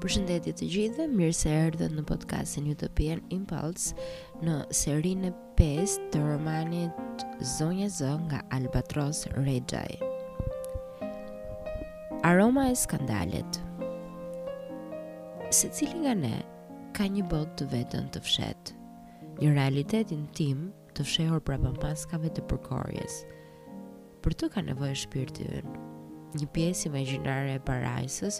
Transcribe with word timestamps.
Përshëndetje 0.00 0.52
të 0.56 0.66
gjithëve, 0.72 1.06
mirë 1.12 1.34
se 1.36 1.50
erdhët 1.52 1.92
në 1.92 2.02
podcastin 2.08 2.70
Utopian 2.72 3.18
Impulse 3.34 4.04
në 4.46 4.54
serinë 4.78 5.28
e 5.28 5.30
5 5.58 6.06
të 6.14 6.22
romanit 6.24 7.24
Zonja 7.58 7.90
Zon 7.92 8.22
nga 8.30 8.38
Albatros 8.56 9.26
Regjaj. 9.36 9.98
Aroma 12.30 12.70
e 12.72 12.78
skandalit 12.84 13.60
Se 15.52 15.68
cili 15.68 16.06
nga 16.06 16.16
ne 16.22 16.32
ka 16.96 17.04
një 17.04 17.28
bot 17.32 17.52
të 17.60 17.68
vetën 17.74 18.08
të 18.16 18.24
fshet, 18.24 18.72
një 19.42 19.52
realitet 19.52 20.16
intim 20.16 20.70
të 20.96 21.04
fshehur 21.10 21.44
prapë 21.44 21.74
maskave 21.76 22.32
të 22.32 22.48
përkorjes, 22.50 23.20
për 24.24 24.38
të 24.40 24.48
ka 24.56 24.64
nevojë 24.72 24.98
shpirti 25.04 25.50
ynë 25.60 25.78
një 26.40 26.46
pjesë 26.56 26.86
imagjinare 26.88 27.56
e 27.58 27.62
parajsës 27.68 28.36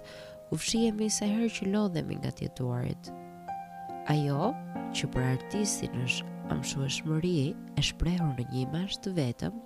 u 0.50 0.59
fshihemi 0.59 1.09
sa 1.12 1.28
herë 1.30 1.48
që 1.59 1.66
lodhemi 1.70 2.16
nga 2.18 2.30
tjetuarit. 2.38 3.10
Ajo 4.10 4.48
që 4.96 5.06
për 5.14 5.26
artistin 5.34 6.00
është 6.02 6.50
amshu 6.50 6.82
e 6.82 6.88
shmëri 6.96 7.34
e 7.78 7.84
shprehur 7.90 8.32
në 8.34 8.46
një 8.50 8.62
imash 8.64 8.98
të 9.04 9.12
vetëm, 9.18 9.60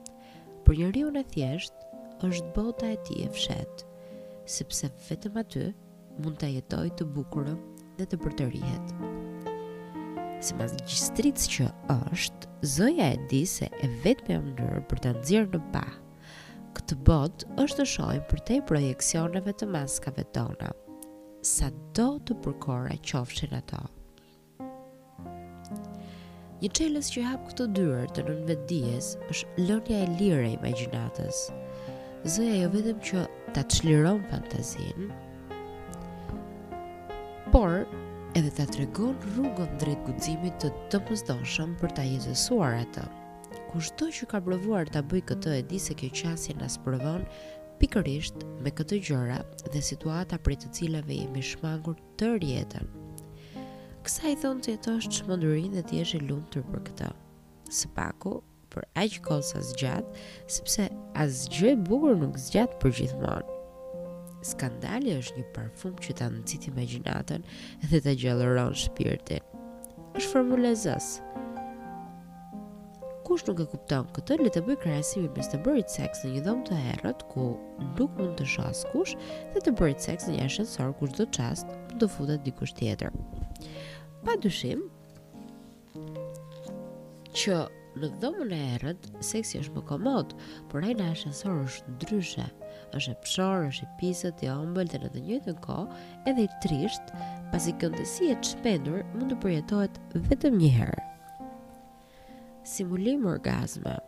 për 0.66 0.80
një 0.82 0.90
riu 0.96 1.12
në 1.14 1.22
thjesht 1.32 1.86
është 2.28 2.52
bota 2.58 2.90
e 2.92 2.98
ti 3.08 3.16
e 3.24 3.30
fshet, 3.32 3.86
sepse 4.58 4.92
vetëm 5.08 5.40
aty 5.40 5.64
mund 6.20 6.36
të 6.42 6.52
jetoj 6.58 6.86
të 7.00 7.08
bukurëm 7.16 7.58
dhe 7.98 8.04
të 8.06 8.20
përtërihet. 8.26 8.92
Si 10.44 10.52
mas 10.60 10.76
gjistritës 10.84 11.48
që 11.54 11.72
është, 12.12 12.52
zoja 12.76 13.08
e 13.16 13.20
di 13.32 13.44
se 13.56 13.70
e 13.80 13.88
vetë 14.04 14.28
me 14.36 14.42
mënyrë 14.50 14.84
për 14.92 15.06
të 15.06 15.18
nëzirë 15.20 15.52
në 15.56 15.68
pahë 15.72 16.02
këtë 16.84 16.96
bot 17.08 17.44
është 17.62 17.78
të 17.80 17.84
shojmë 17.90 18.24
për 18.28 18.40
te 18.48 18.56
projekcioneve 18.68 19.52
të 19.56 19.64
maskave 19.72 20.20
tona, 20.36 20.66
sa 21.50 21.70
do 21.96 22.18
të 22.28 22.34
përkora 22.44 22.92
qofshin 23.10 23.54
ato. 23.56 23.78
Një 26.60 26.68
qeles 26.76 27.08
që 27.14 27.22
hapë 27.24 27.48
këtë 27.54 27.68
dyrë 27.78 28.04
të 28.18 28.24
nën 28.28 28.42
vendijes 28.50 29.08
është 29.32 29.64
lënja 29.70 30.02
e 30.04 30.10
lire 30.18 30.50
i 30.50 30.60
majgjinatës. 30.66 31.40
Zëja 32.36 32.60
jo 32.66 32.68
vetëm 32.76 33.00
që 33.08 33.24
ta 33.56 33.64
të 33.64 33.80
shliron 33.80 34.20
fantazin, 34.28 35.08
por 37.54 37.80
edhe 38.36 38.52
ta 38.60 38.68
të 38.68 38.84
regon 38.84 39.16
rrugën 39.30 39.72
drejt 39.80 40.04
guzimit 40.10 40.60
të 40.60 40.74
të 40.92 41.00
mëzdoshëm 41.08 41.78
për 41.80 41.96
ta 41.96 42.04
jetësuar 42.12 42.82
atëm. 42.84 43.12
Kushtoj 43.72 44.10
që 44.14 44.26
ka 44.30 44.40
provuar 44.46 44.88
ta 44.90 45.02
bëj 45.02 45.22
këtë 45.30 45.52
e 45.58 45.62
di 45.70 45.78
se 45.82 45.94
kjo 45.98 46.08
qasje 46.18 46.54
na 46.58 46.66
sprovon 46.70 47.24
pikërisht 47.80 48.44
me 48.64 48.70
këtë 48.78 48.98
gjëra 49.08 49.38
dhe 49.74 49.80
situata 49.88 50.38
prej 50.46 50.58
të 50.64 50.70
cilave 50.78 51.14
i 51.16 51.28
me 51.34 51.42
shmangur 51.42 51.96
të 52.20 52.30
rjetën. 52.34 52.90
Kësa 54.06 54.32
i 54.34 54.38
thonë 54.42 54.64
të 54.66 54.72
jetë 54.74 54.96
është 54.98 55.18
që 55.18 55.28
më 55.28 55.38
dhe 55.76 55.82
të 55.90 56.00
eshe 56.04 56.20
lumë 56.24 56.50
tërë 56.54 56.72
për 56.74 56.82
këta. 56.90 57.10
Së 57.78 57.88
paku, 57.96 58.34
për 58.74 58.86
aq 59.04 59.18
kohë 59.26 59.46
sa 59.50 59.62
zgjat, 59.70 60.06
sepse 60.54 60.88
as 61.24 61.44
gjë 61.56 61.72
e 61.76 61.80
bukur 61.88 62.16
nuk 62.20 62.38
zgjat 62.46 62.78
për 62.82 62.94
gjithmonë. 63.00 63.58
Skandali 64.44 65.14
është 65.18 65.40
një 65.40 65.48
parfum 65.56 65.94
që 66.04 66.18
ta 66.18 66.26
nxit 66.28 66.66
imagjinatën 66.68 67.46
dhe 67.90 68.00
ta 68.06 68.12
gjallëron 68.22 68.76
shpirtin. 68.84 69.40
Është 70.20 70.30
formulazës, 70.30 71.06
kush 73.26 73.44
nuk 73.48 73.60
e 73.62 73.64
kupton 73.72 74.04
këtë 74.16 74.36
le 74.42 74.50
të 74.52 74.60
bëj 74.66 74.74
krahasimin 74.82 75.30
mes 75.38 75.48
të 75.48 75.58
bërit 75.64 75.92
seks 75.94 76.20
në 76.24 76.30
një 76.34 76.40
dhomë 76.46 76.64
të 76.68 76.80
errët 76.90 77.22
ku 77.32 77.44
nuk 77.98 78.18
mund 78.18 78.34
të 78.40 78.46
shohas 78.54 78.82
kush 78.92 79.14
dhe 79.54 79.62
të 79.64 79.72
bërit 79.80 80.04
seks 80.06 80.26
në 80.28 80.34
një 80.36 80.44
ashensor 80.48 80.90
ku 80.98 81.08
çdo 81.12 81.24
çast 81.36 81.70
mund 81.70 81.94
të 82.02 82.08
futet 82.14 82.44
dikush 82.48 82.74
tjetër. 82.80 83.16
Pa 84.26 84.36
që 87.40 87.56
në 88.02 88.08
dhomën 88.22 88.52
e 88.54 88.58
errët 88.76 89.06
seksi 89.26 89.58
është 89.64 89.74
më 89.76 89.80
komod, 89.88 90.34
por 90.70 90.84
ai 90.86 90.92
në 90.98 91.08
ashensor 91.16 91.56
është 91.64 91.94
ndryshe. 91.94 92.44
Është 92.98 93.10
e 93.14 93.18
pshor, 93.24 93.64
është 93.72 93.86
i 93.88 93.92
pisët, 94.00 94.42
i 94.46 94.50
ëmbël 94.52 94.90
dhe 94.92 95.00
në 95.04 95.10
të 95.14 95.22
njëjtën 95.28 95.58
kohë 95.64 96.02
edhe 96.30 96.44
i 96.48 96.52
trisht, 96.64 97.10
pasi 97.52 97.74
këndësia 97.82 98.34
e 98.36 98.38
çpendur 98.50 99.02
mund 99.16 99.30
të 99.34 99.40
përjetohet 99.44 99.98
vetëm 100.30 100.58
një 100.64 100.70
herë 100.80 101.08
simulim 102.64 103.24
orgazme, 103.28 103.98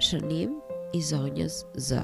shënim 0.00 0.58
i 0.92 1.00
zonjës 1.02 1.62
Z. 1.80 2.02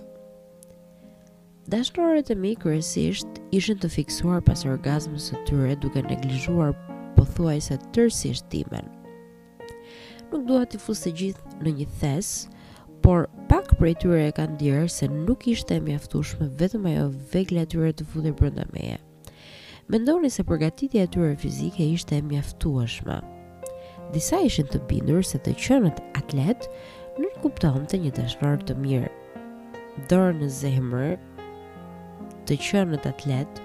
Dashkërorët 1.68 2.30
e 2.32 2.36
mi 2.42 2.54
kërësisht 2.56 3.42
ishën 3.52 3.80
të 3.82 3.90
fiksuar 3.92 4.40
pas 4.44 4.62
orgazmës 4.64 5.30
të 5.34 5.42
tyre 5.50 5.74
duke 5.84 6.00
neglizhuar 6.08 6.72
po 7.18 7.26
se 7.60 7.76
tërësisht 7.94 8.48
timen. 8.50 8.86
Nuk 10.32 10.46
duha 10.48 10.64
të 10.64 10.80
fusë 10.80 11.04
të 11.04 11.12
gjithë 11.20 11.60
në 11.64 11.72
një 11.80 11.86
thesë, 12.00 12.48
por 13.04 13.28
pak 13.48 13.74
për 13.78 13.86
e 13.86 13.94
tyre 14.00 14.22
e 14.28 14.32
kanë 14.32 14.56
dirë 14.60 14.88
se 14.90 15.08
nuk 15.08 15.46
ishte 15.46 15.76
e 15.76 15.80
mjaftushme 15.80 16.48
vetëm 16.60 16.86
ajo 16.90 17.06
vegle 17.32 17.62
e 17.66 17.70
tyre 17.72 17.92
të 17.92 18.06
fundin 18.08 18.36
për 18.36 18.52
nda 18.54 18.64
meje. 18.72 18.98
Mendoni 19.88 20.30
se 20.32 20.44
përgatitja 20.44 21.04
e 21.04 21.12
tyre 21.12 21.36
fizike 21.40 21.84
ishte 21.92 22.16
e 22.16 22.22
mjaftuashme, 22.22 23.20
disa 24.12 24.40
ishin 24.44 24.68
të 24.72 24.78
bindur 24.88 25.24
se 25.26 25.36
të 25.44 25.52
qënët 25.62 25.98
atlet 26.18 26.64
nuk 27.20 27.34
kuptonte 27.42 27.90
të 27.92 27.98
një 28.04 28.12
dashnor 28.16 28.62
të 28.66 28.76
mirë. 28.82 29.10
Dorë 30.10 30.38
në 30.40 30.48
zemër, 30.58 31.16
të 32.48 32.56
qënët 32.68 33.08
atlet 33.10 33.60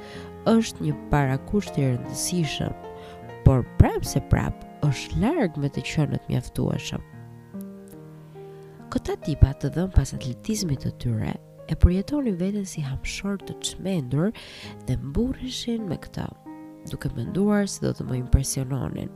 është 0.52 0.90
një 0.90 0.98
parakusht 1.14 1.76
të 1.78 1.86
rëndësishëm, 1.94 2.76
por 3.46 3.64
prapë 3.80 4.12
se 4.16 4.24
prapë 4.34 4.72
është 4.90 5.22
largë 5.24 5.64
me 5.64 5.72
të 5.78 5.86
qënët 5.94 6.28
mjaftuashëm. 6.32 7.06
Këta 8.94 9.16
tipa 9.26 9.54
të 9.64 9.72
dhëm 9.78 9.90
pas 9.96 10.12
atletizmit 10.18 10.84
të 10.84 10.92
tyre, 11.02 11.34
e 11.72 11.76
përjetoni 11.80 12.34
veten 12.42 12.66
si 12.68 12.82
hamshor 12.84 13.38
të 13.48 13.56
çmendur 13.70 14.34
dhe 14.90 14.98
mburreshin 15.00 15.88
me 15.88 15.96
këtë, 16.04 16.26
duke 16.92 17.10
menduar 17.16 17.70
se 17.72 17.86
do 17.88 17.94
të 17.96 18.10
më 18.12 18.20
impresiononin 18.26 19.12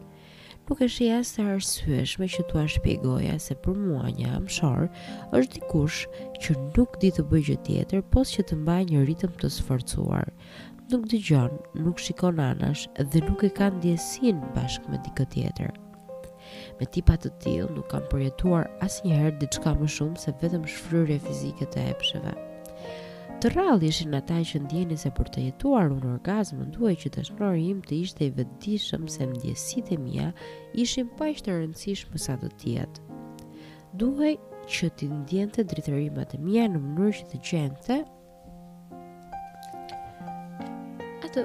nuk 0.68 0.76
po 0.76 0.84
është 0.84 1.04
i 1.06 1.10
asë 1.16 1.44
arsueshme 1.48 2.28
që 2.28 2.44
ashtë 2.44 2.64
shpjegoja 2.74 3.36
se 3.40 3.56
për 3.64 3.76
mua 3.80 4.10
një 4.18 4.32
amëshor 4.36 4.88
është 5.38 5.54
dikush 5.54 6.00
që 6.44 6.56
nuk 6.76 6.98
di 7.00 7.12
të 7.16 7.24
bëjë 7.32 7.56
tjetër 7.70 8.02
pos 8.12 8.34
që 8.36 8.44
të 8.50 8.58
mbaj 8.64 8.82
një 8.90 9.04
ritëm 9.08 9.32
të 9.40 9.52
sforcuar. 9.58 10.28
Nuk 10.92 11.06
di 11.12 11.22
gjonë, 11.24 11.62
nuk 11.86 12.04
shikon 12.04 12.42
anash 12.50 12.84
dhe 13.14 13.24
nuk 13.30 13.46
e 13.48 13.52
kanë 13.60 13.80
djesin 13.86 14.44
bashkë 14.58 14.92
me 14.92 15.00
dikë 15.08 15.30
tjetër. 15.38 15.72
Me 16.82 16.86
tipa 16.92 17.16
të 17.20 17.32
tillë 17.46 17.72
nuk 17.78 17.88
kam 17.94 18.04
përjetuar 18.12 18.68
asnjëherë 18.84 19.40
diçka 19.46 19.72
më 19.80 19.88
shumë 19.96 20.26
se 20.26 20.36
vetëm 20.44 20.68
shfryrje 20.74 21.22
fizike 21.30 21.70
të 21.72 21.88
epsheve. 21.94 22.36
Të 23.38 23.52
rrallë 23.54 23.86
ishin 23.94 24.16
ata 24.18 24.40
që 24.50 24.60
ndjeni 24.64 24.96
se 24.98 25.12
për 25.18 25.28
të 25.36 25.42
jetuar 25.44 25.92
unë 25.94 26.08
orgazmën 26.16 26.72
nduaj 26.72 26.94
që 27.04 27.10
të 27.16 27.24
shnori 27.28 27.66
im 27.70 27.82
të 27.86 27.94
ishte 28.04 28.26
i 28.26 28.32
vëdishëm 28.34 29.04
se 29.16 29.28
mdjesit 29.30 29.92
e 29.94 29.98
mija 30.02 30.32
ishin 30.84 31.12
pa 31.20 31.28
ishte 31.30 31.54
rëndësishmë 31.54 32.22
sa 32.24 32.34
të 32.42 32.48
tjetë. 32.64 33.18
Duhaj 34.02 34.32
që 34.74 34.90
të 35.02 35.10
ndjenë 35.20 35.54
të 35.60 35.68
dritërimat 35.74 36.34
e 36.34 36.40
mija 36.48 36.64
në 36.74 36.82
mënyrë 36.86 37.18
që 37.20 37.28
të 37.36 37.44
gjenë 37.50 37.82
të 37.86 38.00
atë 41.30 41.44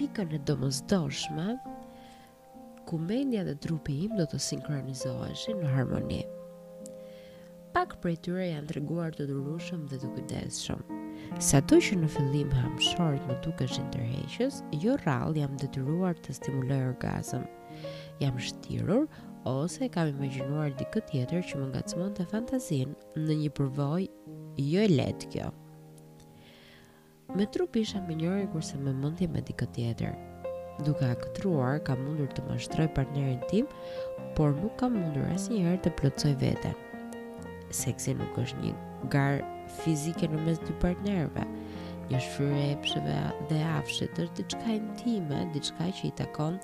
pikën 0.00 0.32
e 0.32 0.40
domës 0.52 0.80
ku 2.88 2.96
mendja 3.02 3.44
dhe 3.50 3.58
trupi 3.66 4.00
im 4.08 4.16
do 4.16 4.24
të 4.32 4.40
sinkronizoheshin 4.48 5.60
në 5.66 5.76
harmonimë 5.76 6.35
pak 7.76 7.92
për 8.00 8.08
e 8.08 8.16
tyre 8.24 8.44
janë 8.48 8.70
të 8.70 8.74
reguar 8.78 9.10
të 9.12 9.24
dërushëm 9.28 9.80
dhe 9.90 9.96
të 10.00 10.08
kujdesshëm. 10.14 10.78
shumë. 11.44 11.78
që 11.84 11.96
në 12.02 12.08
fillim 12.14 12.52
ha 12.56 12.68
më 12.70 12.86
shorët 12.86 13.26
më 13.28 13.34
tuk 13.44 13.60
është 13.66 13.82
tërheqës, 13.92 14.62
jo 14.84 14.94
rralë 15.02 15.40
jam 15.42 15.56
të 15.60 15.68
të 15.74 15.82
të 16.24 16.32
stimuloj 16.38 16.78
orgazëm. 16.90 17.44
Jam 18.22 18.38
shtirur, 18.40 19.04
ose 19.44 19.88
kam 19.92 20.08
imaginuar 20.14 20.70
di 20.78 20.86
tjetër 21.10 21.42
që 21.50 21.58
më 21.60 21.66
nga 21.74 21.82
të 21.82 22.10
të 22.16 22.24
fantazin 22.30 22.94
në 23.18 23.36
një 23.42 23.50
përvoj, 23.58 24.08
jo 24.70 24.80
e 24.80 24.88
letë 24.96 25.26
kjo. 25.34 25.52
Me 27.36 27.44
trup 27.52 27.76
isha 27.76 28.00
më 28.08 28.16
kurse 28.52 28.78
me 28.80 28.92
mundi 29.02 29.28
me 29.28 29.42
di 29.44 29.52
tjetër. 29.52 30.16
Duka 30.86 31.12
këtë 31.22 31.40
ruar, 31.44 31.76
kam 31.84 32.00
mundur 32.08 32.30
të 32.32 32.40
më 32.48 32.56
shtroj 32.58 32.88
partnerin 32.96 33.42
tim, 33.50 33.66
por 34.36 34.50
nuk 34.62 34.76
kam 34.80 34.92
mundur 35.00 35.28
asë 35.34 35.52
njëherë 35.52 35.80
të 35.84 35.90
plëcoj 36.00 36.34
vetën 36.42 36.85
seksi 37.74 38.14
nuk 38.18 38.38
është 38.38 38.60
një 38.62 39.08
garë 39.12 39.42
fizike 39.82 40.28
në 40.30 40.40
mes 40.46 40.60
dy 40.62 40.74
partnerve, 40.82 41.44
një 42.06 42.20
shfryre 42.22 42.60
e 42.70 42.76
pshëve 42.84 43.14
dhe 43.50 43.58
afshet 43.78 44.18
është 44.22 44.40
diçka 44.44 44.76
intime, 44.76 45.40
diçka 45.54 45.88
që 45.98 46.04
i 46.06 46.12
takon 46.20 46.60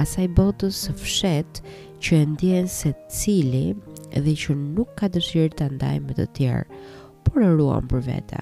asaj 0.00 0.28
botës 0.38 0.78
së 0.86 0.94
fshet 1.02 1.60
që 2.04 2.20
e 2.22 2.28
ndjen 2.34 2.70
se 2.72 2.94
cili 3.12 3.66
dhe 4.14 4.32
që 4.44 4.56
nuk 4.60 4.94
ka 5.00 5.10
dëshirë 5.12 5.52
të 5.60 5.68
ndaj 5.76 5.98
me 6.06 6.16
të 6.16 6.28
tjerë, 6.40 6.80
por 7.26 7.44
e 7.44 7.50
ruan 7.52 7.88
për 7.90 8.06
veta. 8.08 8.40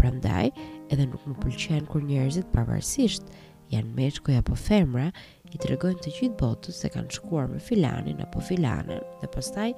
Prandaj, 0.00 0.48
edhe 0.90 1.06
nuk 1.12 1.22
më 1.28 1.36
pëlqen 1.44 1.86
kur 1.92 2.02
njerëzit 2.08 2.50
pavarësisht 2.56 3.30
janë 3.70 3.92
meshkuj 3.94 4.40
apo 4.40 4.56
femra, 4.58 5.10
i 5.54 5.58
tregojnë 5.60 5.98
të 6.02 6.10
gjithë 6.16 6.36
botës 6.40 6.78
se 6.82 6.88
kanë 6.94 7.14
shkuar 7.14 7.46
me 7.52 7.58
filanin 7.66 8.18
apo 8.24 8.38
filanën 8.46 9.00
dhe 9.20 9.28
pastaj 9.34 9.70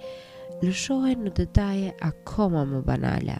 lëshohen 0.61 1.23
në 1.27 1.33
detaje 1.39 1.93
akoma 2.05 2.65
më 2.69 2.83
banale. 2.87 3.39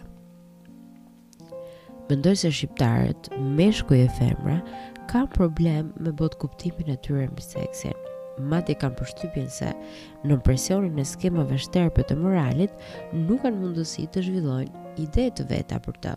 Mendoj 2.09 2.35
se 2.43 2.51
shqiptarët, 2.53 3.29
meshkuj 3.57 4.01
e 4.05 4.09
femra, 4.17 4.57
kanë 5.11 5.31
problem 5.35 5.93
me 6.03 6.11
botë 6.19 6.41
kuptimin 6.43 6.91
e 6.93 6.97
tyre 7.05 7.29
mbi 7.31 7.45
seksin. 7.45 7.95
Madje 8.49 8.73
kanë 8.81 8.97
përshtypjen 8.97 9.49
se 9.53 9.69
në 10.25 10.39
presionin 10.45 10.97
e 10.99 11.05
skemave 11.05 11.57
shtërpe 11.61 12.01
të 12.09 12.17
moralit 12.17 12.73
nuk 13.13 13.43
kanë 13.45 13.59
mundësi 13.61 14.07
të 14.13 14.23
zhvillojnë 14.27 14.85
ide 15.05 15.27
të 15.37 15.45
veta 15.51 15.77
për 15.85 15.99
të. 16.05 16.13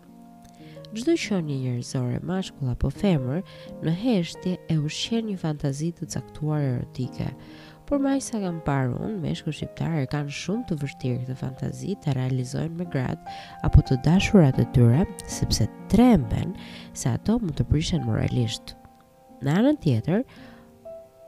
Çdo 0.97 1.13
qenie 1.19 1.57
njerëzore, 1.61 2.21
mashkull 2.25 2.71
apo 2.71 2.89
femër, 2.95 3.41
në 3.85 3.93
heshtje 4.01 4.53
e 4.71 4.77
ushqen 4.87 5.27
një 5.29 5.37
fantazi 5.41 5.89
të 5.97 6.07
caktuar 6.13 6.61
erotike, 6.63 7.27
por 7.87 8.01
më 8.03 8.17
sa 8.19 8.39
kam 8.43 8.57
parë 8.65 8.89
unë, 8.99 9.21
meshkujt 9.23 9.55
shqiptarë 9.61 10.01
kanë 10.11 10.33
shumë 10.35 10.65
të 10.67 10.75
vështirë 10.81 11.19
këtë 11.21 11.35
fantazi 11.39 11.93
të 12.03 12.15
realizojnë 12.17 12.79
me 12.81 12.87
gratë 12.91 13.35
apo 13.67 13.83
të 13.87 13.95
dashurat 14.03 14.57
e 14.59 14.65
tyre, 14.75 15.05
sepse 15.31 15.69
tremben 15.93 16.51
se 16.99 17.13
ato 17.15 17.37
mund 17.39 17.55
të 17.57 17.65
prishen 17.69 18.03
moralisht. 18.03 18.73
Në 19.45 19.53
anën 19.61 19.79
tjetër, 19.85 20.25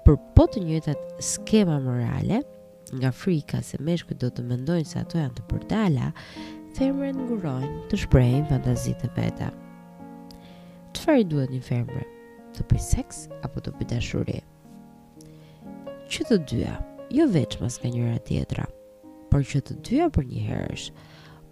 për 0.03 0.19
po 0.35 0.47
të 0.51 0.65
njëjtat 0.67 1.23
skema 1.23 1.79
morale, 1.85 2.41
nga 2.97 3.13
frika 3.15 3.61
se 3.63 3.79
meshkujt 3.85 4.19
do 4.25 4.31
të 4.33 4.43
mendojnë 4.51 4.91
se 4.91 4.99
ato 4.99 5.21
janë 5.21 5.39
të 5.39 5.47
përdala, 5.53 6.09
femrën 6.75 7.23
ngurojnë 7.23 7.73
të 7.93 8.01
shprejnë 8.03 8.45
fantazitë 8.51 9.07
e 9.07 9.15
veta. 9.21 9.51
Qëfar 10.91 11.23
i 11.23 11.27
duhet 11.31 11.55
një 11.55 11.63
femre? 11.71 12.03
Të 12.51 12.67
për 12.67 12.83
seks 12.91 13.27
apo 13.47 13.63
të 13.63 13.77
për 13.79 13.93
dashuri? 13.95 14.41
që 16.09 16.23
të 16.25 16.35
dyja, 16.49 16.71
jo 17.13 17.25
veç 17.33 17.53
mas 17.61 17.75
nga 17.81 17.89
njëra 17.93 18.17
tjetra, 18.25 18.63
por 19.29 19.43
që 19.45 19.59
të 19.67 19.75
dyja 19.85 20.07
për 20.15 20.25
një 20.29 20.41
herësh, 20.47 20.85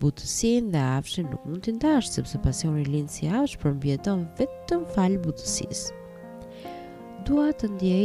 butësin 0.02 0.72
dhe 0.74 0.82
afshin 0.98 1.28
nuk 1.30 1.44
mund 1.50 1.62
të 1.68 1.76
ndash, 1.76 2.08
sepse 2.16 2.40
pasionin 2.42 2.90
linë 2.90 3.14
si 3.16 3.30
afsh 3.42 3.54
për 3.62 3.76
mbjeton 3.78 4.24
vetëm 4.42 4.88
falë 4.96 5.20
butësis. 5.28 5.84
Dua 7.30 7.52
të 7.60 7.70
ndjej 7.76 8.04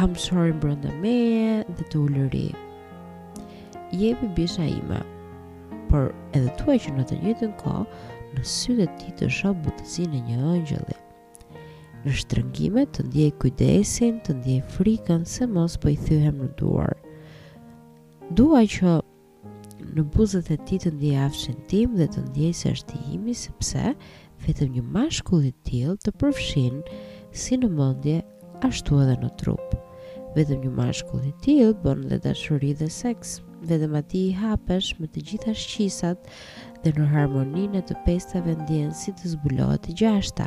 amëshorin 0.00 0.64
brëndë 0.64 0.94
meje 1.04 1.52
dhe 1.76 1.88
të 1.92 2.02
ullëri. 2.06 2.44
Jebi 4.00 4.32
bisha 4.40 4.64
ima, 4.72 5.02
por 5.92 6.08
edhe 6.36 6.56
tuaj 6.62 6.80
që 6.86 6.96
në 6.96 7.08
të 7.12 7.20
njëtën 7.24 7.52
ko, 7.64 7.82
në 8.32 8.48
sytë 8.56 8.88
ti 9.02 9.12
të 9.20 9.30
shohë 9.40 9.60
butësin 9.68 10.16
e 10.16 10.24
një 10.30 10.40
ëngjëllit 10.56 11.02
në 12.06 12.14
shtrëngime 12.22 12.84
të 12.94 13.02
ndjej 13.08 13.32
kujdesin, 13.42 14.20
të 14.22 14.34
ndjej 14.38 14.60
frikën 14.76 15.24
se 15.26 15.46
mos 15.50 15.74
po 15.82 15.90
i 15.90 15.96
thyhem 15.98 16.36
në 16.38 16.48
duar. 16.60 16.92
Dua 18.38 18.60
që 18.70 18.92
në 19.96 20.04
buzët 20.14 20.52
e 20.54 20.58
ti 20.68 20.78
të 20.84 20.92
ndjej 20.94 21.16
afshin 21.26 21.56
tim 21.72 21.96
dhe 21.98 22.06
të 22.14 22.22
ndjej 22.28 22.52
se 22.60 22.70
është 22.76 23.00
i 23.02 23.16
imi 23.18 23.34
sepse 23.42 23.82
vetëm 24.46 24.76
një 24.76 24.82
mashkullit 24.96 25.56
til 25.66 25.96
të 26.06 26.12
përfshin 26.20 26.78
si 27.42 27.58
në 27.58 27.72
mëndje 27.74 28.20
ashtu 28.68 29.00
edhe 29.02 29.16
në 29.24 29.30
trup. 29.40 29.74
Vetëm 30.36 30.62
një 30.62 30.70
mashkullit 30.78 31.40
til 31.46 31.72
bën 31.82 32.04
dhe 32.12 32.20
dashuri 32.26 32.70
dhe 32.78 32.88
seks. 33.02 33.40
Vetëm 33.66 33.96
ati 34.02 34.22
i 34.30 34.34
hapesh 34.42 34.92
me 35.00 35.10
të 35.10 35.24
gjitha 35.30 35.56
shqisat 35.58 36.30
dhe 36.84 36.94
në 37.00 37.08
harmoninë 37.16 37.82
të 37.88 37.98
pestave 38.06 38.54
ndjen 38.62 38.94
si 39.02 39.16
të 39.18 39.32
zbulohet 39.34 39.90
i 39.90 39.96
gjashta. 40.02 40.46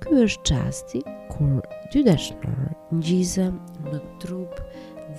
Ky 0.00 0.16
është 0.24 0.44
qasti 0.48 0.98
kur 1.30 1.58
dy 1.92 2.00
dashnor 2.06 2.70
ngjizem 2.96 3.56
në 3.84 3.98
trup 4.22 4.54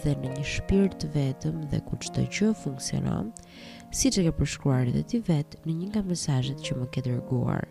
dhe 0.02 0.16
në 0.18 0.32
një 0.38 0.46
shpirt 0.54 1.06
vetëm 1.14 1.60
dhe 1.70 1.80
ku 1.86 2.00
çdo 2.02 2.24
gjë 2.34 2.50
funksionon, 2.64 3.28
siç 3.94 4.18
e 4.18 4.24
ke 4.26 4.32
përshkruar 4.40 4.90
edhe 4.90 5.04
ti 5.12 5.20
vetë 5.28 5.62
në 5.68 5.76
një 5.84 5.92
nga 5.92 6.04
mesazhet 6.10 6.66
që 6.66 6.80
më 6.80 6.90
ke 6.96 7.04
dërguar. 7.08 7.68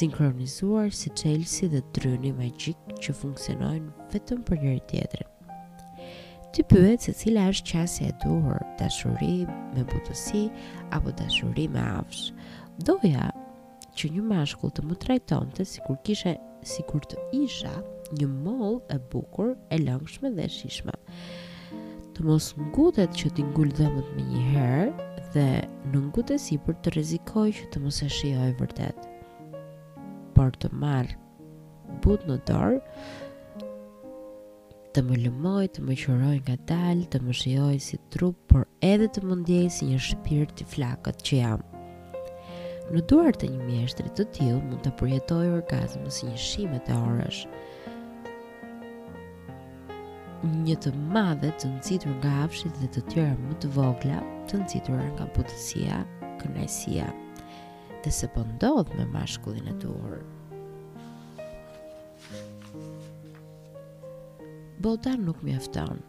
Sinkronizuar 0.00 0.92
si 1.00 1.14
çelësi 1.22 1.70
dhe 1.72 1.80
dryni 1.96 2.34
magjik 2.36 2.92
që 3.00 3.16
funksionojnë 3.24 4.06
vetëm 4.12 4.44
për 4.50 4.62
njëri 4.66 4.84
tjetrin. 4.92 5.34
Ti 6.52 6.68
pyet 6.68 7.08
se 7.08 7.16
cila 7.22 7.48
është 7.54 7.72
qasja 7.72 8.12
e 8.12 8.16
duhur, 8.26 8.60
dashuri 8.84 9.34
me 9.72 9.80
butësi 9.94 10.44
apo 10.92 11.14
dashuri 11.22 11.70
me 11.78 11.88
afsh. 11.96 12.28
Doja 12.84 13.30
që 13.98 14.08
një 14.14 14.22
mashkull 14.30 14.70
të 14.76 14.82
më 14.86 14.96
trajtonte 15.02 15.64
sikur 15.66 15.96
kishe 16.06 16.36
kur 16.90 17.02
të 17.10 17.18
isha 17.42 17.72
një 18.18 18.26
moll 18.44 18.76
e 18.92 18.96
bukur, 19.10 19.54
e 19.74 19.76
lëngshme 19.82 20.30
dhe 20.36 20.44
e 20.46 20.52
shishme. 20.58 20.94
Të 22.14 22.26
mos 22.26 22.48
ngutet 22.70 23.14
që 23.18 23.30
t'i 23.36 23.44
ngul 23.50 23.70
dhëmët 23.78 24.10
me 24.16 24.24
një 24.28 24.42
herë 24.54 25.06
dhe 25.34 25.46
në 25.92 26.02
ngutet 26.08 26.42
si 26.42 26.58
për 26.66 26.78
të 26.82 26.94
rezikoj 26.98 27.48
që 27.58 27.68
të 27.72 27.82
mos 27.84 28.00
e 28.06 28.10
shioj 28.18 28.50
vërtet. 28.60 29.06
Por 30.36 30.54
të 30.62 30.70
marrë 30.82 31.16
but 32.04 32.26
në 32.28 32.38
dorë, 32.50 32.78
të 34.94 35.04
më 35.06 35.18
lëmoj, 35.24 35.64
të 35.74 35.86
më 35.86 35.96
qëroj 36.02 36.36
nga 36.44 36.56
dalë, 36.70 37.08
të 37.12 37.22
më 37.24 37.38
shioj 37.42 37.80
si 37.88 37.98
trup, 38.12 38.38
por 38.50 38.66
edhe 38.92 39.08
të 39.14 39.24
më 39.28 39.40
ndjej 39.42 39.66
si 39.78 39.90
një 39.92 40.02
shpirë 40.10 40.52
të 40.60 40.68
flakët 40.74 41.26
që 41.28 41.42
jam. 41.42 41.66
Në 42.88 43.02
duar 43.04 43.36
të 43.36 43.50
një 43.52 43.64
mjeshtri 43.66 44.08
të 44.16 44.24
tjil, 44.32 44.54
mund 44.64 44.80
të 44.80 44.90
përjetoj 44.96 45.44
orgazmë 45.58 46.08
si 46.16 46.24
një 46.24 46.38
shime 46.40 46.78
të 46.86 46.94
orësh. 46.96 47.40
Një 50.62 50.76
të 50.86 50.92
madhe 51.12 51.50
të 51.60 51.68
nëcitur 51.74 52.14
nga 52.22 52.30
afshit 52.46 52.80
dhe 52.80 52.88
të 52.96 53.02
tjera 53.10 53.34
më 53.42 53.58
të 53.60 53.70
vogla 53.76 54.22
të 54.48 54.62
nëcitur 54.62 55.04
nga 55.18 55.26
putësia, 55.36 56.00
kënajsia 56.40 57.10
dhe 58.06 58.14
se 58.20 58.30
po 58.32 58.46
me 58.96 59.04
mashkullin 59.12 59.68
e 59.68 59.74
duar. 59.84 60.18
Bota 64.80 65.12
nuk 65.26 65.42
mjafton. 65.44 66.00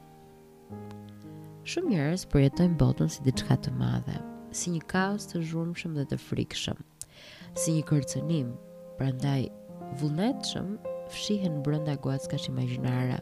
Shumë 1.67 1.89
njerëz 1.91 2.23
përjetojnë 2.31 2.79
botën 2.79 3.09
si 3.09 3.19
diçka 3.25 3.57
të 3.67 3.75
madhe. 3.83 4.15
Shumë 4.21 4.28
si 4.55 4.71
një 4.73 4.81
kaos 4.89 5.27
të 5.29 5.41
zhurmshëm 5.49 5.93
dhe 5.97 6.03
të 6.09 6.17
frikshëm, 6.25 6.77
si 7.57 7.75
një 7.75 7.83
kërcënim, 7.89 8.47
prandaj 8.97 9.45
vullnetshëm 10.01 10.71
fshihen 11.13 11.59
brenda 11.65 11.95
guackash 12.01 12.47
imagjinare. 12.49 13.19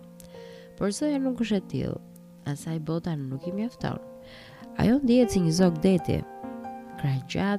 Por 0.80 0.92
zoja 0.96 1.18
nuk 1.20 1.42
është 1.44 1.58
e 1.60 1.64
tillë, 1.72 2.00
asaj 2.54 2.80
bota 2.88 3.16
nuk 3.20 3.48
i 3.50 3.54
mjafton. 3.56 3.98
Ajo 4.82 5.00
ndihet 5.04 5.34
si 5.34 5.42
një 5.44 5.54
zog 5.60 5.80
deti, 5.84 6.20
krah 7.02 7.58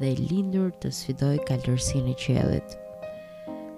dhe 0.00 0.10
lindur 0.30 0.68
të 0.82 0.90
sfidoj 0.92 1.38
kalorësinë 1.48 2.12
e 2.12 2.16
qiellit. 2.24 2.76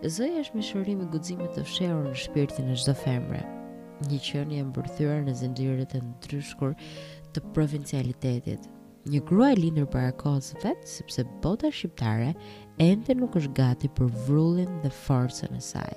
Zoja 0.08 0.42
është 0.44 0.56
mishërim 0.56 1.04
i 1.04 1.06
guximit 1.12 1.54
të 1.56 1.62
fshehur 1.68 2.08
në 2.10 2.16
shpirtin 2.18 2.72
e 2.72 2.74
çdo 2.80 2.94
femre, 2.98 3.42
një 4.10 4.18
qenie 4.26 4.60
e 4.62 4.66
mbërthyer 4.68 5.22
në 5.26 5.34
zinxhiret 5.42 5.94
e 5.94 6.02
ndryshkur 6.10 6.74
të 7.36 7.46
provincialitetit 7.54 8.66
një 9.08 9.20
gruaj 9.24 9.54
lindur 9.56 9.86
para 9.88 10.10
kohës 10.18 10.50
vet, 10.60 10.82
sepse 10.84 11.24
bota 11.40 11.70
shqiptare 11.72 12.34
ende 12.82 13.14
nuk 13.16 13.36
është 13.40 13.54
gati 13.56 13.88
për 13.96 14.10
vrullin 14.26 14.74
dhe 14.84 14.90
forcën 15.06 15.54
e 15.56 15.60
saj. 15.64 15.94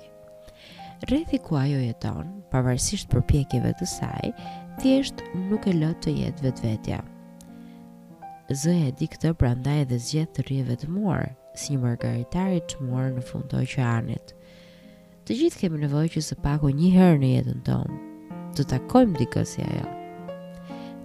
Rrethi 1.04 1.36
ku 1.44 1.58
ajo 1.60 1.82
jeton, 1.82 2.30
pavarësisht 2.52 3.10
përpjekjeve 3.12 3.74
të 3.76 3.88
saj, 3.90 4.30
thjesht 4.80 5.20
nuk 5.50 5.66
e 5.68 5.74
lë 5.76 5.90
të 6.04 6.14
jetë 6.22 6.46
vetvetja. 6.46 7.02
Zëja 8.52 8.88
e 8.90 8.94
di 9.00 9.06
këtë 9.08 9.34
prandaj 9.40 9.82
dhe 9.90 9.98
zgjedh 10.04 10.32
të 10.36 10.44
rrihej 10.46 10.66
vetmuar, 10.70 11.28
si 11.56 11.74
një 11.74 11.82
margaritare 11.84 12.62
të 12.64 12.72
çmuar 12.74 13.12
në 13.16 13.26
fund 13.28 13.46
të 13.50 13.60
oqeanit. 13.64 14.32
Të 15.24 15.36
gjithë 15.40 15.60
kemi 15.62 15.84
nevojë 15.84 16.12
që 16.16 16.22
së 16.30 16.38
paku 16.44 16.72
një 16.76 16.90
herë 16.96 17.20
në 17.22 17.30
jetën 17.36 17.60
tonë 17.68 18.00
të 18.54 18.64
takojmë 18.72 19.16
dikë 19.20 19.40
si 19.52 19.64
ajo. 19.64 19.86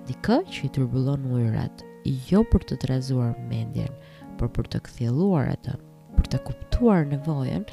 Dikë 0.10 0.42
që 0.54 0.60
i 0.68 0.68
turbullon 0.76 1.24
ujërat, 1.32 1.82
jo 2.32 2.42
për 2.50 2.64
të 2.72 2.78
trezuar 2.86 3.36
mendjen, 3.50 3.92
por 4.40 4.50
për 4.56 4.68
të 4.74 4.80
këthjeluar 4.88 5.52
atë, 5.54 5.76
për 6.18 6.30
të 6.34 6.40
kuptuar 6.48 7.04
nevojen 7.12 7.66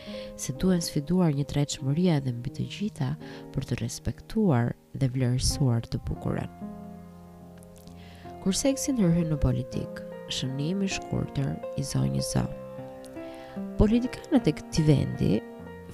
se 0.43 0.53
duhen 0.61 0.83
sfiduar 0.85 1.33
një 1.35 1.47
treqëmëria 1.53 2.19
dhe 2.25 2.35
mbi 2.37 2.53
të 2.59 2.67
gjitha 2.75 3.09
për 3.55 3.69
të 3.71 3.79
respektuar 3.83 4.75
dhe 4.95 5.09
vlerësuar 5.15 5.89
të 5.91 6.01
bukurën. 6.09 6.53
Kur 8.45 8.55
seksi 8.55 8.93
nërhyn 8.99 9.33
në 9.33 9.41
politikë, 9.43 10.05
shënimi 10.37 10.89
shkurëtër 10.95 11.53
i 11.81 11.87
zonjë 11.95 12.25
zonjë. 12.29 13.69
Politikanët 13.81 14.47
e 14.47 14.55
këti 14.61 14.83
vendi, 14.91 15.33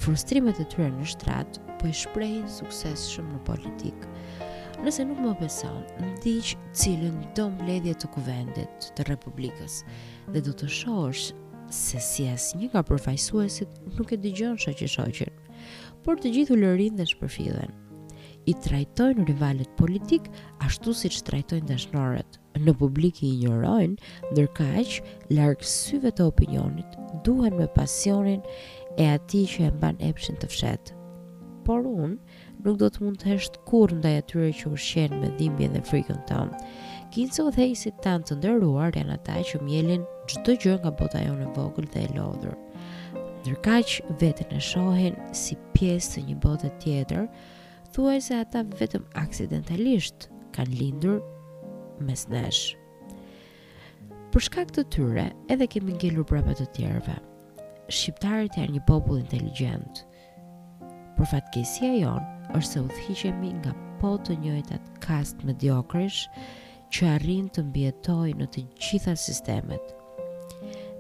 frustrimet 0.03 0.59
e 0.61 0.67
tyre 0.73 0.91
në 0.99 1.07
shtratë, 1.15 1.63
po 1.79 1.89
i 1.89 1.95
shprejnë 2.03 2.51
sukses 2.59 3.07
shumë 3.15 3.33
në 3.33 3.41
politikë, 3.49 4.11
nëse 4.83 5.05
nuk 5.07 5.21
më 5.23 5.33
beson, 5.39 5.83
ndiq 6.03 6.53
cilën 6.75 7.15
do 7.39 7.45
mbledhje 7.55 7.93
të 8.03 8.09
kuvendit 8.17 8.89
të 8.97 9.05
Republikës 9.07 9.81
dhe 10.35 10.43
do 10.43 10.55
të 10.59 10.69
shohësh 10.79 11.29
se 11.73 12.01
si 12.03 12.27
asnjë 12.29 12.73
nga 12.73 12.83
përfaqësuesit 12.89 13.77
nuk 13.99 14.11
e 14.13 14.19
dëgjon 14.25 14.59
shoqë 14.61 15.29
por 16.03 16.19
të 16.19 16.33
gjithë 16.35 16.55
ulërin 16.57 16.97
dhe 16.99 17.05
shpërfillen. 17.13 17.71
I 18.51 18.53
trajtojnë 18.65 19.27
rivalet 19.29 19.71
politik 19.79 20.25
ashtu 20.67 20.91
siç 20.99 21.21
trajtojnë 21.29 21.69
dashnorët. 21.69 22.41
Në 22.59 22.75
publik 22.81 23.21
i 23.23 23.29
injorojnë, 23.37 23.95
ndërka 24.33 24.67
që 24.83 25.37
larkë 25.37 25.69
syve 25.71 26.11
të 26.17 26.27
opinionit, 26.27 26.99
duhen 27.25 27.55
me 27.55 27.69
pasionin 27.77 28.43
e 28.99 29.07
ati 29.15 29.45
që 29.53 29.69
e 29.69 29.71
mban 29.77 30.03
epshin 30.11 30.41
të 30.43 30.51
fshet. 30.51 30.91
Por 31.69 31.87
unë, 31.87 32.19
nuk 32.63 32.79
do 32.79 32.89
të 32.95 33.03
mund 33.03 33.19
të 33.21 33.33
heshtë 33.33 33.63
kur 33.67 33.93
ndaj 33.99 34.19
atyre 34.23 34.51
që 34.55 34.71
ushqen 34.77 35.17
me 35.21 35.31
dhimbje 35.39 35.69
dhe 35.75 35.81
frikën 35.89 36.21
tonë. 36.29 36.59
Kinco 37.13 37.49
dhe 37.55 37.67
i 37.73 37.75
si 37.77 37.91
tanë 38.05 38.29
të 38.29 38.37
ndërruar 38.39 38.95
janë 38.97 39.17
ata 39.19 39.41
që 39.51 39.61
mjelin 39.67 40.05
gjithë 40.31 40.55
gjë 40.63 40.77
nga 40.81 40.93
bota 41.01 41.23
jo 41.25 41.35
në 41.37 41.49
vogël 41.57 41.89
dhe 41.95 42.05
e 42.07 42.13
lodhur. 42.17 42.55
Ndërkaq, 43.43 43.97
vetën 44.21 44.55
e 44.57 44.61
shohen 44.63 45.19
si 45.35 45.59
pjesë 45.75 46.15
të 46.15 46.23
një 46.29 46.37
bote 46.45 46.71
tjetër, 46.83 47.27
thuaj 47.93 48.21
se 48.29 48.39
ata 48.39 48.63
vetëm 48.79 49.05
aksidentalisht 49.25 50.29
kanë 50.55 50.79
lindur 50.79 51.19
mes 52.07 52.25
nesh. 52.31 52.63
Për 54.33 54.47
shkak 54.47 54.71
të 54.73 54.87
tyre, 54.95 55.27
edhe 55.53 55.67
kemi 55.69 55.99
ngelur 55.99 56.25
brapa 56.31 56.55
të 56.57 56.71
tjerëve. 56.77 57.19
Shqiptarët 57.93 58.55
janë 58.57 58.77
një 58.79 58.85
popull 58.89 59.19
inteligjent. 59.21 60.07
Për 61.19 61.29
fatkeqësia 61.29 61.91
jonë, 61.99 62.42
është 62.55 62.73
se 62.77 62.81
u 62.85 62.89
thiqemi 62.93 63.51
nga 63.61 63.73
po 64.01 64.15
të 64.21 64.35
njëjtat 64.45 64.89
kast 65.05 65.41
mediokrish 65.49 66.27
që 66.93 67.07
arrin 67.17 67.47
të 67.55 67.63
mbjetoj 67.69 68.35
në 68.41 68.49
të 68.53 68.65
gjitha 68.85 69.15
sistemet. 69.17 69.93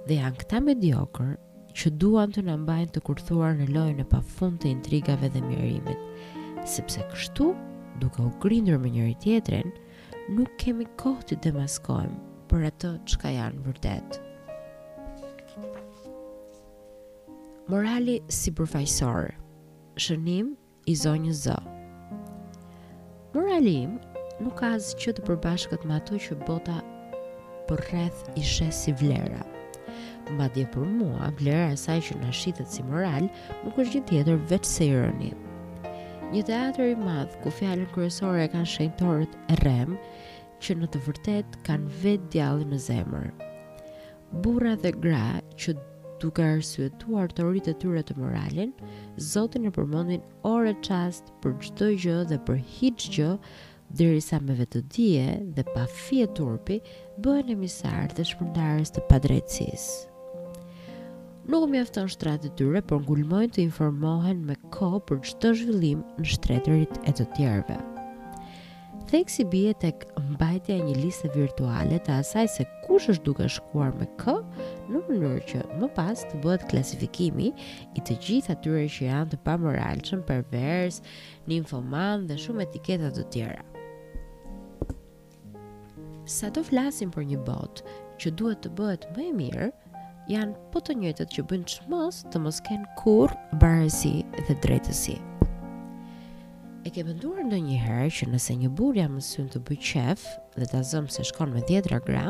Dhe 0.06 0.16
janë 0.18 0.38
këta 0.42 0.62
mediokër 0.68 1.34
që 1.78 1.92
duan 2.00 2.32
të 2.32 2.46
nëmbajnë 2.46 2.92
të 2.94 3.02
kurthuar 3.06 3.56
në 3.58 3.68
lojnë 3.74 4.04
e 4.04 4.08
pa 4.12 4.22
fund 4.34 4.60
të 4.62 4.70
intrigave 4.72 5.28
dhe 5.34 5.42
mjerimit, 5.44 6.00
sepse 6.72 7.04
kështu, 7.12 7.50
duke 8.00 8.22
u 8.24 8.32
grindur 8.42 8.80
me 8.80 8.90
njëri 8.94 9.14
tjetrin, 9.24 9.72
nuk 10.32 10.52
kemi 10.60 10.86
kohë 11.00 11.26
të 11.32 11.40
demaskojmë 11.48 12.18
për 12.48 12.68
atë 12.70 12.94
që 13.08 13.22
ka 13.22 13.34
janë 13.36 13.66
vërdet. 13.68 14.20
Morali 17.72 18.18
si 18.40 18.52
përfajsorë 18.58 19.38
Shënim 20.02 20.54
i 20.90 20.94
zonjë 20.96 21.34
zë. 21.44 21.56
Moralim 23.32 23.96
nuk 24.42 24.56
ka 24.58 24.72
asë 24.78 24.96
që 25.02 25.14
të 25.18 25.24
përbashkët 25.28 25.86
me 25.86 25.98
ato 26.00 26.18
që 26.20 26.36
bota 26.46 26.78
për 27.68 27.82
rreth 27.88 28.26
i 28.36 28.42
shesi 28.42 28.94
vlera. 29.00 29.44
Në 30.28 30.36
badje 30.38 30.64
për 30.74 30.90
mua, 30.98 31.28
vlera 31.38 31.68
e 31.74 31.78
saj 31.78 31.98
që 32.08 32.18
në 32.20 32.32
shqitët 32.36 32.72
si 32.74 32.84
moral, 32.88 33.28
nuk 33.62 33.78
është 33.78 34.00
një 34.00 34.08
tjetër 34.10 34.40
veç 34.50 34.68
se 34.70 34.88
ironi. 34.90 35.32
Një 36.32 36.42
teatr 36.48 36.86
i 36.88 36.96
madh 36.98 37.34
ku 37.42 37.52
fjallën 37.52 37.88
kryesore 37.92 38.44
e 38.46 38.50
kanë 38.52 38.70
shenjëtorët 38.74 39.34
e 39.52 39.58
Rem, 39.64 39.96
që 40.62 40.76
në 40.78 40.88
të 40.94 41.00
vërtet 41.06 41.56
kanë 41.66 41.96
vetë 42.02 42.30
djallin 42.34 42.70
në 42.72 42.78
zemër. 42.88 43.28
Burra 44.44 44.76
dhe 44.80 44.92
gra 45.02 45.24
që 45.60 45.74
duke 46.22 46.42
arsyetuar 46.44 47.32
të 47.34 47.46
rritë 47.48 47.72
e 47.74 47.78
tyre 47.82 48.02
të 48.06 48.16
moralin, 48.20 48.70
zotin 49.32 49.66
e 49.66 49.72
përmëndin 49.74 50.22
ore 50.48 50.74
qast 50.86 51.32
për 51.42 51.56
qëtë 51.66 51.88
gjë 52.04 52.16
dhe 52.30 52.38
për 52.46 52.60
hitë 52.76 53.10
gjë, 53.16 53.30
dhe 53.96 54.06
risameve 54.12 54.66
të 54.72 54.82
dje 54.94 55.26
dhe 55.58 55.66
pa 55.74 55.82
fje 56.04 56.28
të 56.36 56.46
bëhen 57.26 57.52
e 57.54 57.56
misar 57.64 58.08
dhe 58.16 58.24
të 58.94 59.00
padrejtsis. 59.10 59.88
Nuk 61.50 61.66
me 61.72 61.82
afton 61.82 62.06
shtratë 62.06 62.50
të 62.50 62.50
tyre, 62.60 62.80
por 62.86 63.00
ngulmojnë 63.02 63.54
të 63.56 63.60
informohen 63.68 64.44
me 64.46 64.54
ko 64.78 64.92
për 65.08 65.24
qëtë 65.26 65.54
zhvillim 65.58 66.04
në 66.20 66.26
shtretërit 66.36 67.00
e 67.02 67.10
të 67.18 67.26
tjerve 67.34 67.78
theksi 69.12 69.44
bie 69.50 69.74
tek 69.76 70.06
mbajtja 70.32 70.80
një 70.86 70.94
liste 70.96 71.28
virtuale 71.34 71.98
të 72.00 72.14
asaj 72.22 72.46
se 72.48 72.64
kush 72.86 73.10
është 73.12 73.26
duke 73.26 73.48
shkuar 73.52 73.90
me 73.98 74.06
kë, 74.22 74.38
në 74.88 75.02
mënyrë 75.04 75.42
që 75.50 75.60
më 75.82 75.88
pas 75.98 76.22
të 76.30 76.40
bëhet 76.40 76.64
klasifikimi 76.70 77.50
i 77.98 78.04
të 78.08 78.16
gjithë 78.24 78.54
atyre 78.54 78.86
që 78.94 79.10
janë 79.10 79.34
të 79.34 79.38
pamoralshëm, 79.44 80.22
pervers, 80.30 81.02
nymfoman 81.50 82.24
dhe 82.30 82.38
shumë 82.40 82.64
etiketa 82.64 83.10
të 83.18 83.24
tjera. 83.34 83.66
Sa 86.38 86.48
të 86.54 86.62
flasim 86.70 87.10
për 87.12 87.26
një 87.34 87.42
botë 87.50 87.84
që 88.22 88.32
duhet 88.40 88.62
të 88.64 88.70
bëhet 88.80 89.04
më 89.12 89.26
e 89.26 89.34
mirë, 89.42 89.68
janë 90.32 90.56
po 90.72 90.80
të 90.88 90.96
njëtët 91.02 91.36
që 91.36 91.44
bëjnë 91.52 91.74
shmës 91.76 92.22
të 92.32 92.40
mos 92.48 92.62
kur, 93.02 93.36
barësi 93.60 94.14
dhe 94.48 94.56
drejtësi. 94.64 95.18
E 96.82 96.90
ke 96.90 97.04
mënduar 97.06 97.44
në 97.46 97.58
herë 97.78 98.08
që 98.10 98.26
nëse 98.32 98.54
një 98.58 98.68
burja 98.74 99.04
më 99.10 99.20
sënë 99.22 99.52
të 99.54 99.60
bëjtë 99.68 99.84
qef 99.90 100.22
dhe 100.58 100.66
të 100.70 100.78
zëmë 100.90 101.12
se 101.14 101.24
shkon 101.28 101.52
me 101.54 101.60
djetra 101.68 102.00
gra, 102.06 102.24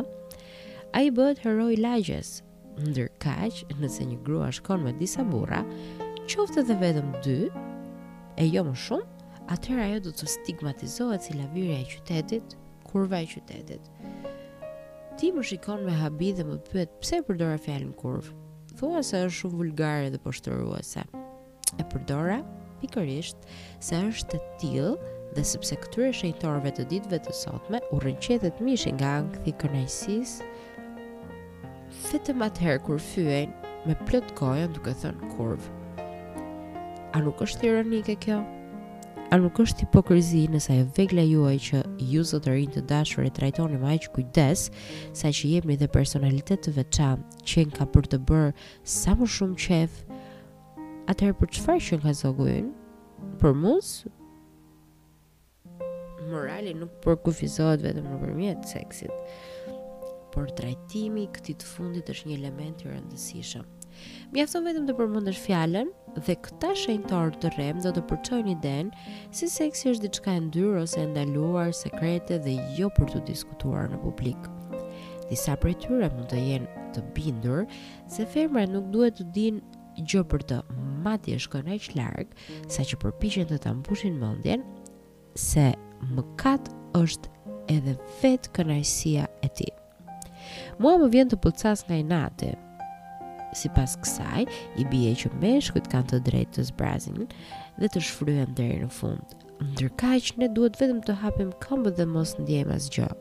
a 0.93 0.99
i 1.07 1.09
bëtë 1.17 1.45
heroj 1.47 1.77
lagjes, 1.81 2.35
ndërkaq 2.85 3.63
nëse 3.81 4.05
një 4.11 4.19
grua 4.27 4.51
shkon 4.53 4.85
me 4.85 4.93
disa 5.01 5.25
bura, 5.25 5.63
qofte 6.29 6.67
dhe 6.69 6.77
vedëm 6.85 7.15
dy, 7.25 7.39
e 8.37 8.45
jo 8.53 8.67
më 8.69 8.77
shumë, 8.85 9.27
atër 9.57 9.81
ajo 9.87 10.03
du 10.05 10.13
të 10.21 10.29
stigmatizohet 10.37 11.25
si 11.31 11.39
lavirja 11.39 11.81
e 11.81 11.89
qytetit, 11.95 12.57
kurva 12.91 13.23
e 13.25 13.31
qytetit. 13.33 13.89
Ti 15.17 15.33
më 15.37 15.47
shikon 15.49 15.87
me 15.89 15.97
habi 15.97 16.35
dhe 16.37 16.45
më 16.49 16.61
pyet 16.69 17.01
pse 17.01 17.23
përdora 17.25 17.57
fjallin 17.61 17.97
kurv, 18.05 18.29
thua 18.77 19.01
se 19.05 19.25
është 19.25 19.39
shumë 19.41 19.61
vulgare 19.63 20.13
dhe 20.13 20.21
poshtëruese. 20.29 21.07
E 21.81 21.89
përdora, 21.93 22.43
pikërisht 22.83 23.49
se 23.85 23.99
është 24.11 24.35
të 24.37 24.57
tillë 24.61 24.89
dhe 25.37 25.45
sepse 25.49 25.79
këtyre 25.85 26.11
shejtorëve 26.19 26.73
të 26.77 26.85
ditëve 26.91 27.21
të 27.25 27.35
sotme 27.39 27.81
u 27.95 28.01
rrëqetet 28.03 28.59
mishi 28.67 28.93
nga 28.99 29.15
ankthi 29.23 29.53
i 29.53 29.57
kënaqësisë 29.61 30.49
vetëm 32.11 32.43
atëherë 32.49 32.83
kur 32.87 32.99
fyen 33.03 33.53
me 33.89 33.95
plot 34.07 34.35
gojën 34.39 34.75
duke 34.77 34.93
thënë 35.03 35.31
kurv. 35.37 35.63
A 37.17 37.23
nuk 37.25 37.41
është 37.45 37.67
ironike 37.71 38.17
kjo? 38.27 38.43
A 39.33 39.39
nuk 39.41 39.57
është 39.65 39.87
hipokrizi 39.87 40.43
në 40.53 40.61
sa 40.61 40.75
e 40.77 40.85
vegla 40.97 41.25
juaj 41.25 41.57
që 41.71 41.79
ju 42.13 42.25
zotërin 42.29 42.73
të 42.75 42.83
dashur 42.93 43.25
e 43.25 43.33
trajtoni 43.39 43.81
me 43.81 43.95
aq 43.97 44.11
kujdes, 44.13 44.67
sa 45.17 45.33
që 45.33 45.55
jemi 45.55 45.79
dhe 45.81 45.89
personalitet 45.93 46.67
të 46.67 46.75
veçantë 46.79 47.43
që 47.49 47.65
ka 47.79 47.89
për 47.97 48.11
të 48.13 48.21
bërë 48.29 48.53
sa 48.97 49.17
më 49.17 49.29
shumë 49.37 49.61
qefë 49.65 50.12
Atëherë 51.11 51.35
për 51.41 51.51
çfarë 51.57 51.83
që 51.89 51.97
ka 52.05 52.13
zogu 52.15 52.45
ynë? 52.47 53.39
Për 53.43 53.57
mus? 53.59 53.89
Morali 56.31 56.75
nuk 56.79 56.93
përkufizohet 57.03 57.83
vetëm 57.83 58.07
nëpërmjet 58.07 58.69
seksit, 58.71 59.11
por 60.33 60.53
trajtimi 60.59 61.25
i 61.27 61.31
këtij 61.35 61.57
të 61.61 61.69
fundit 61.73 62.13
është 62.15 62.31
një 62.31 62.39
element 62.39 62.85
i 62.87 62.93
rëndësishëm. 62.93 63.67
Mjafton 64.33 64.65
vetëm 64.69 64.87
të 64.89 64.95
përmendësh 65.01 65.43
fjalën 65.45 65.91
dhe 66.21 66.39
këta 66.47 66.71
shenjtorë 66.81 67.43
të 67.43 67.51
rrem 67.57 67.83
do 67.85 67.93
të 67.93 68.07
përçojnë 68.13 68.55
iden 68.55 68.95
si 69.37 69.51
seksi 69.53 69.91
është 69.97 70.07
diçka 70.07 70.39
e 70.39 70.47
ndyrë 70.47 70.81
ose 70.87 71.03
e 71.03 71.09
ndaluar, 71.11 71.75
sekrete 71.83 72.39
dhe 72.47 72.55
jo 72.79 72.89
për 72.97 73.11
të 73.17 73.25
diskutuar 73.33 73.91
në 73.93 73.99
publik. 74.07 74.49
Disa 75.29 75.57
prej 75.61 75.75
tyre 75.85 76.09
mund 76.15 76.29
të 76.33 76.39
jenë 76.47 76.81
të 76.93 77.03
bindur 77.17 77.63
se 78.13 78.25
femrat 78.35 78.69
nuk 78.73 78.89
duhet 78.93 79.17
të 79.21 79.27
dinë 79.37 79.72
gjë 79.99 80.23
për 80.33 80.43
të 80.51 80.59
madje 81.05 81.37
shkon 81.45 81.69
aq 81.75 81.91
larg 81.99 82.33
sa 82.73 82.85
që 82.89 82.99
përpiqen 83.03 83.49
të 83.51 83.59
ta 83.65 83.73
mbushin 83.77 84.17
mendjen 84.21 84.63
se 85.39 85.69
mëkat 86.15 86.71
është 86.99 87.33
edhe 87.73 87.97
vetë 88.21 88.53
kënaqësia 88.57 89.27
e 89.47 89.51
ti. 89.57 89.69
Mua 90.83 90.97
më 91.01 91.11
vjen 91.15 91.31
të 91.33 91.41
pëlcas 91.45 91.85
nga 91.87 91.99
i 91.99 92.05
nate. 92.13 92.53
Si 93.57 93.69
pas 93.77 93.93
kësaj, 94.01 94.47
i 94.81 94.85
bie 94.89 95.13
që 95.23 95.31
meshkut 95.43 95.89
kanë 95.93 96.11
të 96.13 96.23
drejt 96.29 96.55
të 96.57 96.65
zbrazin 96.73 97.21
dhe 97.81 97.91
të 97.93 98.03
shfryhen 98.09 98.55
deri 98.57 98.81
në 98.83 98.89
fund. 98.97 99.37
Ndërka 99.63 100.15
që 100.27 100.41
ne 100.43 100.49
duhet 100.57 100.81
vetëm 100.81 101.03
të 101.05 101.15
hapim 101.23 101.53
këmbë 101.63 101.93
dhe 101.99 102.07
mos 102.11 102.33
djema 102.49 102.81
asgjohë 102.81 103.19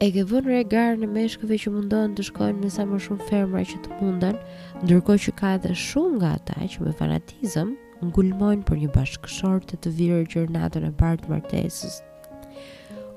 e 0.00 0.08
ke 0.14 0.22
vënë 0.30 0.46
regar 0.54 0.98
në 1.00 1.08
meshkëve 1.10 1.56
që 1.58 1.70
mundohen 1.74 2.12
të 2.14 2.22
shkojnë 2.28 2.60
me 2.62 2.68
sa 2.70 2.84
më 2.86 2.98
shumë 3.02 3.24
fermra 3.28 3.64
që 3.66 3.78
të 3.82 3.96
munden, 4.00 4.36
ndërkohë 4.84 5.22
që 5.24 5.32
ka 5.40 5.52
edhe 5.58 5.72
shumë 5.74 6.18
nga 6.20 6.28
ata 6.36 6.66
që 6.74 6.84
me 6.86 6.92
fanatizëm 7.00 7.72
ngulmojnë 8.08 8.62
për 8.68 8.78
një 8.84 8.90
bashkëshor 8.94 9.64
të 9.72 9.80
të 9.82 9.92
virë 9.98 10.44
natën 10.54 10.84
e 10.86 10.92
partë 11.00 11.32
martesës, 11.32 11.96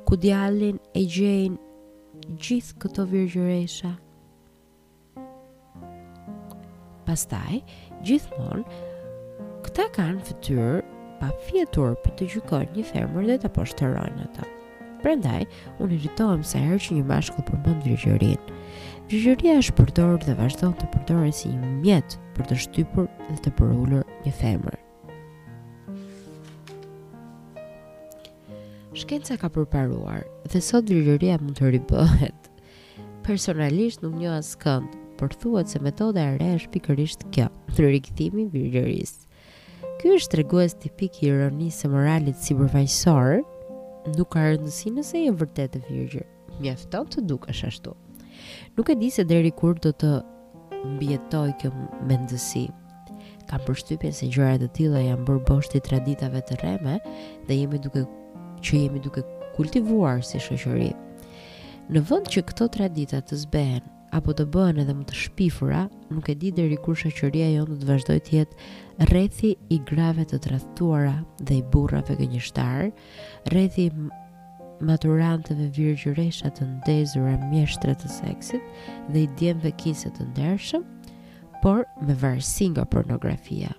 ku 0.10 0.18
djallin 0.24 0.80
e 0.98 1.06
gjejnë 1.06 2.40
gjithë 2.48 2.80
këto 2.82 3.06
virë 3.14 3.30
gjëresha. 3.36 3.92
Pastaj, 7.06 7.60
gjithmonë, 8.10 8.66
këta 9.68 9.86
kanë 10.00 10.26
fëtyrë 10.26 10.74
pa 11.22 11.30
fjetur 11.46 11.94
për 12.04 12.18
të 12.18 12.32
gjykojnë 12.34 12.76
një 12.80 12.88
femër 12.90 13.30
dhe 13.30 13.38
të 13.46 13.54
poshtërojnë 13.60 14.28
atë. 14.32 14.50
Prandaj, 15.02 15.48
unë 15.82 15.96
irritohem 15.98 16.44
sa 16.46 16.60
herë 16.62 16.78
që 16.86 16.96
një 16.96 17.04
mashkull 17.10 17.46
përmend 17.48 17.86
gjëgjërinë. 17.88 18.56
Virgjëria 19.10 19.56
është 19.60 19.74
përdorur 19.80 20.20
dhe 20.24 20.36
vazhdon 20.38 20.76
të 20.78 20.90
përdoret 20.94 21.34
si 21.38 21.50
një 21.50 21.72
mjet 21.80 22.16
për 22.36 22.46
të 22.52 22.58
shtypur 22.68 23.08
dhe 23.32 23.38
të 23.48 23.54
përulur 23.58 24.04
një 24.28 24.34
femër. 24.42 24.78
Shkenca 29.02 29.40
ka 29.42 29.50
përparuar 29.56 30.22
dhe 30.54 30.62
sot 30.62 30.86
virgjëria 30.94 31.40
mund 31.42 31.58
të 31.58 31.72
ribohet. 31.78 32.52
Personalisht 33.26 34.04
nuk 34.06 34.20
njoha 34.22 34.44
skënd, 34.46 34.94
por 35.18 35.34
thuhet 35.42 35.72
se 35.74 35.82
metoda 35.82 36.28
e 36.28 36.36
re 36.38 36.52
është 36.60 36.72
pikërisht 36.78 37.26
kjo, 37.34 37.48
rikthimi 37.90 38.46
i 38.46 38.54
gjëgjërisë. 38.54 39.26
Ky 40.02 40.14
është 40.20 40.36
tregues 40.36 40.78
tipik 40.82 41.20
i 41.24 41.30
ironisë 41.34 41.90
morale 41.94 42.34
sipërfaqësor, 42.42 43.42
nuk 44.18 44.32
ka 44.34 44.42
rëndësi 44.50 44.92
nëse 44.96 45.22
je 45.26 45.34
vërtet 45.38 45.78
e 45.78 45.82
virgjër. 45.90 46.26
Mjafton 46.62 47.10
të 47.14 47.24
dukesh 47.30 47.66
ashtu. 47.70 47.94
Nuk 48.78 48.90
e 48.90 48.96
di 48.98 49.10
se 49.14 49.26
deri 49.30 49.52
kur 49.52 49.78
do 49.84 49.92
të 49.94 50.14
mbjetoj 50.96 51.54
kjo 51.62 51.72
mendësi. 52.10 52.68
Kam 53.50 53.64
përshtypjen 53.68 54.16
se 54.18 54.30
gjërat 54.32 54.64
të 54.66 54.72
tilla 54.78 55.02
janë 55.04 55.26
bërë 55.28 55.46
boshti 55.50 55.82
traditave 55.84 56.42
të 56.48 56.60
rreme 56.62 56.98
dhe 57.48 57.58
jemi 57.62 57.82
duke 57.84 58.06
që 58.64 58.82
jemi 58.86 59.02
duke 59.04 59.24
kultivuar 59.56 60.22
si 60.26 60.42
shoqëri. 60.42 60.92
Në 61.92 62.06
vend 62.10 62.30
që 62.32 62.46
këto 62.50 62.70
tradita 62.74 63.20
të 63.26 63.42
zbehen 63.46 63.82
apo 64.16 64.34
të 64.36 64.46
bëhen 64.52 64.80
edhe 64.84 64.94
më 64.96 65.06
të 65.08 65.16
shpifura, 65.16 65.86
nuk 66.12 66.26
e 66.28 66.34
di 66.40 66.50
deri 66.56 66.76
kur 66.84 66.96
shoqëria 67.00 67.50
jonë 67.54 67.70
do 67.74 67.78
të 67.82 67.90
vazhdojë 67.90 68.24
të 68.28 68.34
jetë 68.38 68.70
rrethi 69.10 69.56
i 69.70 69.80
grave 69.90 70.26
të 70.30 70.38
tradhtuara 70.46 71.16
dhe 71.42 71.56
i 71.58 71.64
burrave 71.74 72.14
gënjeshtar, 72.20 72.90
rrethi 73.50 73.88
maturantëve 74.82 75.70
virgjëresha 75.78 76.52
të 76.58 76.68
ndezura 76.76 77.34
mjeshtre 77.50 77.96
të 78.02 78.12
seksit 78.16 78.88
dhe 79.10 79.24
i 79.26 79.30
djemve 79.40 79.72
kisë 79.82 80.12
të 80.20 80.28
ndershëm, 80.32 80.86
por 81.64 81.84
me 82.06 82.14
varësi 82.18 82.70
nga 82.76 82.86
pornografia. 82.94 83.74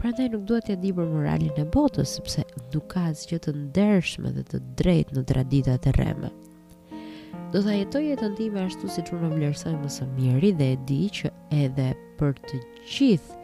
Prandaj 0.00 0.30
nuk 0.32 0.44
duhet 0.48 0.66
të 0.70 0.78
dimë 0.82 1.04
moralin 1.10 1.60
e 1.60 1.68
botës 1.74 2.16
sepse 2.16 2.44
nuk 2.74 2.88
ka 2.94 3.06
asgjë 3.12 3.40
të 3.44 3.54
ndershme 3.58 4.32
dhe 4.38 4.44
të 4.52 4.62
drejtë 4.80 5.16
në 5.18 5.26
traditat 5.32 5.88
e 5.88 5.94
rreme. 5.98 6.32
Do 7.52 7.60
ta 7.64 7.72
jetoj 7.76 8.04
jetën 8.08 8.36
time 8.36 8.64
ashtu 8.66 8.88
siç 8.88 9.12
unë 9.12 9.34
vlerësoj 9.34 9.72
më 9.82 9.92
së 9.96 10.08
miri 10.16 10.52
dhe 10.56 10.70
e 10.72 10.76
di 10.88 11.02
që 11.20 11.30
edhe 11.64 11.92
për 12.20 12.36
të 12.48 12.60
gjithë 12.94 13.40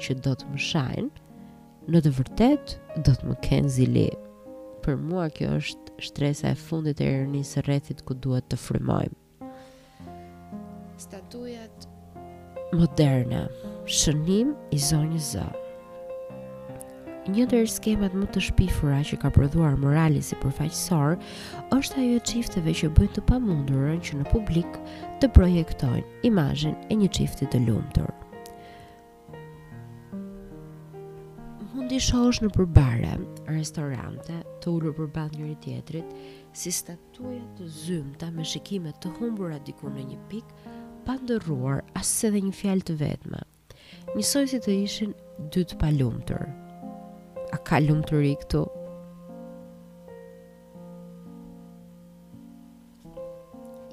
që 0.00 0.16
do 0.24 0.32
të 0.38 0.46
më 0.52 0.58
shajnë, 0.68 1.22
në 1.92 2.00
të 2.04 2.12
vërtet 2.18 2.74
do 3.06 3.14
të 3.16 3.28
më 3.30 3.36
kenë 3.46 3.72
zili. 3.76 4.06
Për 4.84 4.96
mua 4.98 5.26
kjo 5.34 5.56
është 5.60 6.04
shtresa 6.08 6.52
e 6.52 6.58
fundit 6.58 7.00
e 7.04 7.08
rënisë 7.12 7.64
rrethit 7.66 8.04
ku 8.06 8.14
duhet 8.18 8.48
të 8.50 8.58
frymojmë. 8.58 9.50
Statujat 11.02 11.88
moderne, 12.72 13.44
shënim 14.00 14.54
i 14.72 14.78
zonjë 14.80 15.20
zë. 15.32 15.48
Një 17.32 17.44
të 17.52 17.58
skemat 17.70 18.14
më 18.18 18.26
të 18.34 18.40
shpifura 18.48 18.98
që 19.06 19.20
ka 19.22 19.28
prodhuar 19.36 19.76
morali 19.78 20.22
si 20.26 20.34
përfaqësor, 20.42 21.14
është 21.76 22.00
ajo 22.02 22.18
qifteve 22.26 22.74
që 22.80 22.90
bëjnë 22.96 23.14
të 23.18 23.24
pamundurën 23.30 24.02
që 24.08 24.18
në 24.18 24.26
publik 24.32 24.80
të 25.22 25.30
projektojnë 25.38 26.02
imajën 26.32 26.74
e 26.90 26.98
një 27.04 27.12
qifti 27.20 27.46
të 27.54 27.62
lumëtur. 27.68 28.10
ti 31.92 31.98
shohësh 32.00 32.38
në 32.40 32.48
përbare, 32.48 33.08
restorante, 33.52 34.32
të 34.64 34.70
ullur 34.70 34.94
për 34.96 35.08
bat 35.12 35.32
njëri 35.36 35.56
tjetrit, 35.60 36.14
si 36.56 36.70
statuja 36.72 37.42
të 37.58 37.66
zymta 37.82 38.30
me 38.32 38.46
shikime 38.48 38.94
të 39.02 39.10
humbura 39.18 39.58
dikur 39.66 39.92
në 39.92 40.06
një 40.14 40.20
pik, 40.30 40.54
pa 41.04 41.18
ndërruar 41.20 41.82
asë 42.00 42.30
edhe 42.30 42.40
një 42.46 42.54
fjal 42.62 42.80
të 42.88 42.96
vetme. 43.02 43.42
Njësoj 44.16 44.46
si 44.54 44.62
të 44.64 44.78
ishin 44.86 45.12
dy 45.52 45.66
të 45.68 45.76
palumëtër. 45.84 46.46
A 47.52 47.60
ka 47.60 47.82
lumëtër 47.84 48.24
i 48.24 48.32
këtu? 48.46 48.64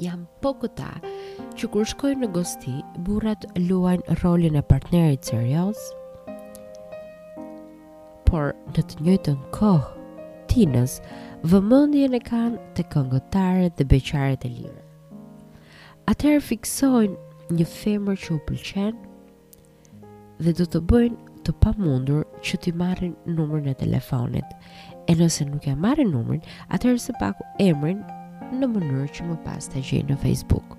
Jam 0.07 0.23
po 0.39 0.55
këta 0.63 0.91
që 1.51 1.73
kur 1.75 1.91
shkojnë 1.97 2.21
në 2.23 2.31
gosti, 2.39 2.79
burrat 3.09 3.43
luajnë 3.67 4.21
rolin 4.23 4.55
e 4.55 4.67
partnerit 4.71 5.27
serios, 5.33 5.89
por 8.29 8.51
në 8.75 8.83
të 8.89 8.99
njëjtën 9.05 9.37
kohë 9.53 10.45
Tinës 10.49 10.95
vëmendjen 11.51 12.15
e 12.17 12.21
kanë 12.25 12.61
te 12.77 12.83
këngëtarët 12.93 13.75
dhe 13.77 13.85
beqarët 13.91 14.45
e 14.47 14.49
lirë. 14.53 14.81
Atëherë 16.09 16.43
fiksojnë 16.49 17.57
një 17.59 17.67
femër 17.73 18.17
që 18.23 18.31
u 18.35 18.39
pëlqen 18.47 18.97
dhe 20.45 20.55
do 20.59 20.65
të 20.73 20.81
bëjnë 20.91 21.37
të 21.45 21.55
pamundur 21.63 22.25
që 22.45 22.61
t'i 22.65 22.73
marrin 22.81 23.13
numrin 23.37 23.69
e 23.73 23.77
telefonit. 23.83 24.57
E 25.09 25.15
nëse 25.21 25.45
nuk 25.49 25.69
e 25.71 25.77
marrin 25.85 26.13
numrin, 26.17 26.43
atëherë 26.75 27.05
së 27.05 27.17
paku 27.21 27.47
emrin 27.69 28.01
në 28.55 28.73
mënyrë 28.73 29.07
që 29.15 29.29
më 29.31 29.39
pas 29.45 29.69
ta 29.73 29.81
gjejnë 29.81 30.13
në 30.15 30.19
Facebook. 30.25 30.78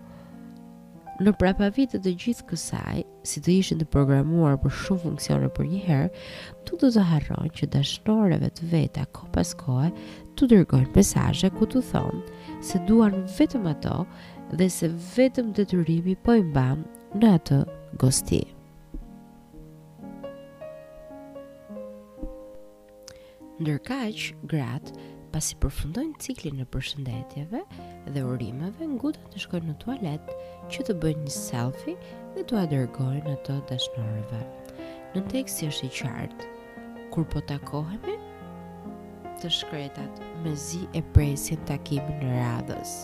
Në 1.20 1.34
prapa 1.36 1.66
vite 1.76 1.98
të 2.00 2.14
gjithë 2.16 2.44
kësaj, 2.48 3.00
si 3.28 3.42
të 3.44 3.50
ishin 3.60 3.76
të 3.82 3.90
programuar 3.92 4.54
për 4.62 4.72
shumë 4.72 5.00
funksione 5.02 5.50
për 5.52 5.66
një 5.68 5.80
herë, 5.84 6.06
tu 6.64 6.78
do 6.80 6.88
të 6.94 7.02
harron 7.10 7.50
që 7.58 7.68
dashnoreve 7.74 8.48
të 8.56 8.68
veta 8.70 9.02
ko 9.12 9.28
pas 9.34 9.50
kohë 9.60 9.90
tu 10.40 10.48
dërgojnë 10.48 10.94
mesazhe 10.94 11.50
ku 11.58 11.68
të 11.68 11.82
thonë 11.90 12.62
se 12.70 12.80
duan 12.88 13.18
vetëm 13.36 13.68
ato 13.74 13.98
dhe 14.56 14.70
se 14.72 14.88
vetëm 15.10 15.52
detyrimi 15.60 16.16
po 16.24 16.38
i 16.40 16.40
mbam 16.46 16.86
në 17.20 17.34
atë 17.36 17.60
gosti. 18.00 18.40
Ndërkaq, 23.60 24.24
gratë, 24.54 24.98
pasi 25.32 25.54
përfundojnë 25.62 26.16
ciklin 26.24 26.58
e 26.62 26.66
përshëndetjeve 26.74 27.60
dhe 28.14 28.22
urimeve, 28.26 28.86
ngutën 28.96 29.28
të 29.34 29.42
shkojnë 29.44 29.68
në 29.70 29.76
tualet 29.84 30.32
që 30.74 30.86
të 30.88 30.96
bëjnë 31.04 31.24
një 31.28 31.34
selfie 31.36 31.94
dhe 32.34 32.44
të 32.50 32.58
adërgojnë 32.64 33.22
në 33.28 33.34
të 33.46 33.56
dashnorëve. 33.70 34.40
Në 35.14 35.22
teksti 35.32 35.56
si 35.62 35.68
është 35.70 35.88
i 35.88 35.92
qartë, 36.00 36.50
kur 37.14 37.26
po 37.34 37.42
takohemi, 37.50 38.16
të 39.40 39.50
shkretat 39.60 40.20
me 40.44 40.52
zi 40.68 40.82
e 40.98 41.02
presin 41.14 41.62
takimin 41.70 42.20
në 42.24 42.32
radhës. 42.40 42.96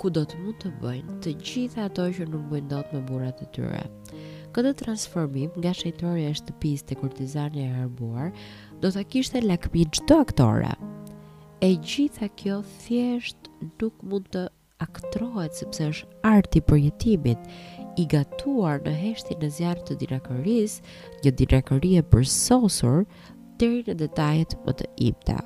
Ku 0.00 0.10
do 0.12 0.22
të 0.28 0.38
mund 0.42 0.58
të 0.62 0.70
bëjnë 0.82 1.18
të 1.24 1.34
gjitha 1.42 1.86
ato 1.90 2.06
që 2.16 2.26
nuk 2.30 2.46
bëjnë 2.52 2.72
do 2.74 2.80
të 2.86 2.96
më 2.98 3.06
burat 3.10 3.38
të 3.40 3.50
tyre. 3.56 3.82
të 4.08 4.23
Këtë 4.54 4.70
transformim 4.84 5.50
nga 5.58 5.72
shejtoria 5.74 6.28
e 6.30 6.34
shtëpisë 6.38 6.84
te 6.86 6.94
kurtizani 7.00 7.64
e 7.64 7.70
harbuar 7.74 8.28
do 8.82 8.90
ta 8.94 9.00
kishte 9.14 9.40
lakmi 9.42 9.82
çdo 9.96 10.18
aktore. 10.22 10.70
E 11.68 11.72
gjitha 11.90 12.28
kjo 12.38 12.60
thjesht 12.84 13.48
nuk 13.82 13.96
mund 14.06 14.28
të 14.36 14.44
aktrohet 14.86 15.58
sepse 15.58 15.88
është 15.90 16.18
arti 16.30 16.62
për 16.70 16.78
jetimit, 16.84 17.40
i 18.00 18.04
gatuar 18.14 18.78
në 18.86 18.92
heshtin 19.00 19.42
e 19.42 19.50
zjarë 19.58 19.84
të 19.90 19.98
dinakëris 20.04 20.78
një 21.24 21.34
dinakërie 21.42 22.06
për 22.14 22.30
sosur, 22.36 23.02
tëri 23.58 23.82
në 23.90 23.98
detajet 24.04 24.54
më 24.68 24.76
të 24.82 24.90
imta. 25.10 25.38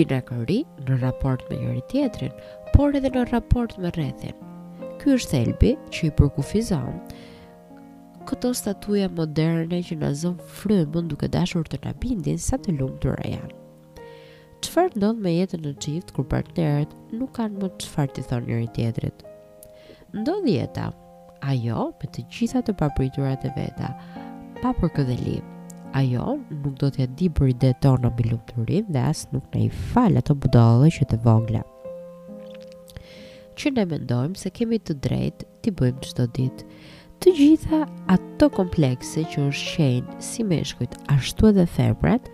Dinakëri 0.00 0.60
në 0.84 1.00
raport 1.00 1.48
me 1.48 1.62
njëri 1.64 1.86
tjetrin, 1.94 2.36
por 2.76 2.92
edhe 3.00 3.08
në 3.16 3.24
raport 3.32 3.80
me 3.80 3.90
rrethin, 3.96 4.36
Ky 5.00 5.14
është 5.16 5.30
thelbi 5.32 5.68
që 5.96 6.00
i 6.06 6.08
përkufizon 6.16 6.96
këto 8.28 8.48
statuja 8.58 9.06
moderne 9.16 9.78
që 9.86 9.94
në 10.02 10.10
zëm 10.22 10.34
frëmën 10.58 11.06
duke 11.08 11.28
dashur 11.36 11.64
të 11.72 11.78
na 11.86 11.92
bindin 12.02 12.36
sa 12.46 12.58
të 12.60 12.74
lumë 12.78 13.00
të 13.04 13.14
rajan. 13.14 13.54
Qëfar 14.60 14.90
ndodh 15.00 15.22
me 15.24 15.32
jetën 15.32 15.64
në 15.64 15.72
çift 15.86 16.12
kur 16.12 16.28
partnerët 16.34 16.92
nuk 17.16 17.32
kanë 17.40 17.62
më 17.62 17.70
qëfar 17.80 18.12
të 18.12 18.26
thonë 18.28 18.48
njëri 18.50 18.68
tjetërit? 18.76 19.24
Ndodh 20.20 20.50
jeta, 20.52 20.90
ajo 21.48 21.88
me 21.96 22.12
të 22.12 22.26
gjitha 22.36 22.60
të 22.68 22.76
papriturat 22.84 23.48
e 23.48 23.54
veta, 23.56 23.94
pa 24.60 24.74
për 24.82 24.94
këdhe 25.00 25.38
Ajo 26.02 26.36
nuk 26.44 26.74
do 26.78 26.90
jetë 26.98 27.16
di 27.22 27.30
për 27.36 27.50
i 27.50 27.54
detonë 27.64 28.04
në 28.04 28.12
bilumë 28.20 28.46
të 28.52 28.62
rrimë 28.66 28.92
dhe 28.94 29.02
asë 29.14 29.32
nuk 29.32 29.44
në 29.56 29.64
i 29.64 29.68
falë 29.80 30.20
ato 30.22 30.36
budollë 30.44 30.92
që 30.98 31.10
të 31.14 31.18
vogla 31.24 31.64
që 33.60 33.70
ne 33.76 33.82
mendojmë 33.90 34.40
se 34.40 34.48
kemi 34.56 34.78
të 34.80 34.94
drejt 35.04 35.42
t'i 35.60 35.72
bëjmë 35.76 36.02
qdo 36.06 36.24
dit. 36.36 36.62
Të 37.20 37.32
gjitha 37.36 37.80
ato 38.12 38.46
komplekse 38.56 39.26
që 39.32 39.42
është 39.50 39.72
qenë 39.74 40.14
si 40.24 40.44
me 40.48 40.62
ashtu 40.64 41.50
edhe 41.50 41.66
febret, 41.74 42.30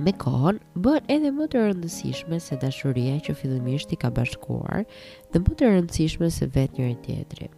me 0.00 0.12
kohën 0.20 0.60
bën 0.84 1.10
edhe 1.12 1.30
më 1.36 1.46
të 1.52 1.66
rëndësishme 1.66 2.40
se 2.46 2.56
dashuria 2.60 3.18
që 3.28 3.34
fillimisht 3.40 3.92
i 3.96 4.00
ka 4.00 4.10
bashkuar 4.18 4.84
dhe 5.32 5.40
më 5.44 5.56
të 5.60 5.70
rëndësishme 5.74 6.28
se 6.36 6.48
vet 6.56 6.72
njëri 6.80 6.96
tjetri. 7.04 7.48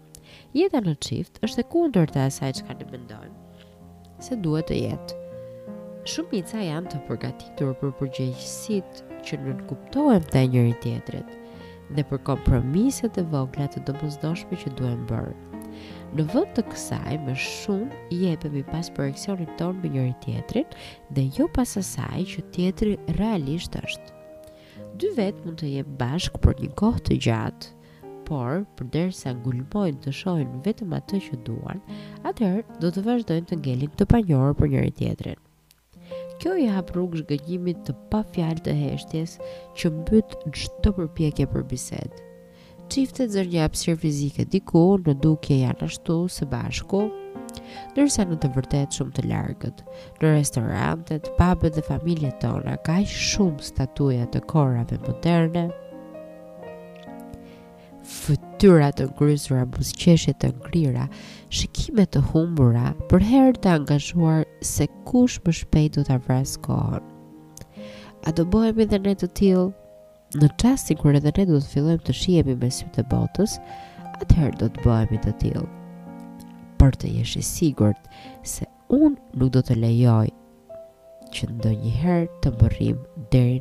Jeta 0.58 0.82
në 0.82 0.94
çift 1.06 1.38
është 1.46 1.62
e 1.62 1.66
kundërt 1.72 2.18
e 2.18 2.24
asaj 2.26 2.52
çka 2.60 2.78
ne 2.78 2.86
mendojmë 2.92 3.66
se 4.26 4.38
duhet 4.44 4.66
të 4.72 4.78
jetë. 4.84 5.22
Shumica 6.08 6.62
janë 6.66 6.90
të 6.96 7.02
përgatitur 7.10 7.74
për 7.82 7.92
përgjegjësitë 8.00 9.07
që 9.28 9.38
në 9.44 9.54
kuptohem 9.68 10.24
të 10.32 10.42
njëri 10.54 10.74
tjetrit 10.84 11.34
dhe 11.96 12.04
për 12.08 12.20
kompromiset 12.26 13.16
e 13.20 13.24
vogla 13.32 13.66
të 13.72 13.94
mëzdoshme 14.00 14.56
që 14.62 14.72
duhem 14.80 15.02
bërë. 15.10 15.34
Në 16.16 16.24
vënd 16.32 16.52
të 16.56 16.62
kësaj, 16.72 17.16
më 17.26 17.34
shumë 17.44 18.02
jepemi 18.22 18.62
pas 18.70 18.88
projekcionit 18.96 19.48
tonë 19.60 19.82
me 19.82 19.90
njëri 19.94 20.14
tjetrit, 20.24 20.72
dhe 21.14 21.24
jo 21.36 21.46
pas 21.56 21.72
asaj 21.82 22.22
që 22.32 22.44
tjetri 22.56 22.94
realisht 23.20 23.76
është. 23.80 24.14
Dy 25.00 25.12
vetë 25.18 25.44
mund 25.46 25.60
të 25.62 25.72
jetë 25.76 25.96
bashkë 26.00 26.42
për 26.46 26.62
një 26.64 26.70
kohë 26.82 27.04
të 27.10 27.20
gjatë, 27.26 27.72
por 28.28 28.64
për 28.80 29.12
sa 29.16 29.32
ngulmojnë 29.38 30.02
të 30.04 30.12
shohin 30.22 30.58
vetëm 30.66 30.96
atë 31.00 31.22
që 31.28 31.42
duan, 31.48 31.80
atëherë 32.32 32.80
do 32.84 32.92
të 32.96 33.06
vazhdojnë 33.10 33.52
të 33.52 33.60
ngelin 33.64 33.94
të 34.00 34.08
panjohur 34.14 34.56
për 34.60 34.74
njëri 34.74 34.96
tjetrin. 35.00 35.40
Kjo 36.38 36.52
i 36.62 36.68
hap 36.70 36.92
rrugë 36.94 37.24
zhgënjimit 37.24 37.80
të 37.88 37.92
pa 38.12 38.20
fjalë 38.30 38.62
të 38.68 38.72
heshtjes 38.78 39.32
që 39.80 39.88
mbyt 39.90 40.34
në 40.46 40.92
përpjekje 40.98 41.46
për 41.50 41.64
bisedë. 41.72 42.26
Qiftet 42.88 43.32
zër 43.34 43.48
një 43.52 43.64
apsir 43.66 43.98
fizike 43.98 44.44
diku 44.54 44.84
në 45.02 45.16
duke 45.24 45.56
janë 45.64 45.88
ashtu 45.88 46.20
së 46.30 46.46
bashku, 46.52 47.00
nërsa 47.98 48.28
në 48.30 48.38
të 48.44 48.52
vërtet 48.54 48.94
shumë 48.96 49.16
të 49.18 49.26
largët, 49.32 49.82
në 50.22 50.32
restorantet, 50.36 51.26
pabët 51.40 51.74
dhe 51.76 51.84
familje 51.90 52.30
tona, 52.42 52.78
ka 52.86 53.00
shumë 53.02 53.66
statuja 53.70 54.30
të 54.32 54.44
korave 54.54 55.00
moderne, 55.08 55.66
fëtyrat 58.22 59.02
të 59.02 59.10
ngrysur, 59.18 59.58
abusqeshet 59.66 60.38
të 60.40 60.54
ngrira, 60.54 61.10
shikime 61.50 62.04
të 62.12 62.20
humbura 62.30 62.90
për 63.10 63.22
herë 63.24 63.54
të 63.64 63.70
angazhuar 63.80 64.42
se 64.70 64.86
kush 65.08 65.38
më 65.46 65.54
shpejt 65.60 65.94
du 65.96 66.02
të 66.04 66.14
avras 66.18 66.56
kohën. 66.64 67.04
A 68.28 68.34
do 68.36 68.44
bohemi 68.44 68.84
dhe 68.90 68.98
ne 69.04 69.14
të 69.16 69.30
tilë? 69.40 69.68
në 70.42 70.48
qasti 70.60 70.92
kërë 71.00 71.22
dhe 71.24 71.30
ne 71.38 71.44
du 71.48 71.56
të 71.62 71.70
fillojmë 71.72 72.04
të 72.04 72.14
shiemi 72.20 72.56
me 72.60 72.68
sytë 72.78 72.94
të 72.98 73.04
botës, 73.12 73.54
atëherë 74.20 74.58
do 74.60 74.66
të 74.76 74.82
bohemi 74.84 75.20
të 75.24 75.32
tilë. 75.42 75.64
Për 76.78 76.98
të 77.00 77.12
jeshi 77.16 77.42
sigurt 77.52 78.12
se 78.46 78.68
unë 78.98 79.38
nuk 79.40 79.54
do 79.56 79.62
të 79.64 79.78
lejoj 79.80 80.26
që 81.34 81.48
ndonjëherë 81.54 81.86
njëherë 81.86 82.28
të 82.44 82.52
mërim 82.60 83.00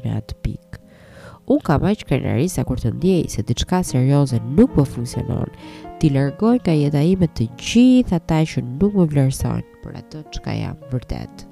në 0.03 0.17
atë 0.19 0.35
pikë 0.43 0.83
unë 1.47 1.63
ka 1.63 1.75
aq 1.87 2.01
krenari 2.07 2.47
sa 2.51 2.65
kur 2.67 2.79
të 2.81 2.89
ndjej 2.97 3.23
se 3.31 3.39
diçka 3.47 3.79
serioze 3.83 4.39
nuk 4.55 4.73
po 4.75 4.83
funksionon, 4.83 5.47
ti 5.99 6.09
lërgoj 6.11 6.57
nga 6.59 6.73
jeta 6.75 6.99
ime 7.07 7.27
të 7.31 7.45
gjithë 7.55 8.17
ata 8.19 8.41
që 8.51 8.63
nuk 8.73 8.97
më 8.99 9.05
vlerësojnë 9.13 9.83
për 9.83 9.99
atë 10.03 10.23
çka 10.37 10.57
jam 10.59 10.81
vërtet. 10.93 11.45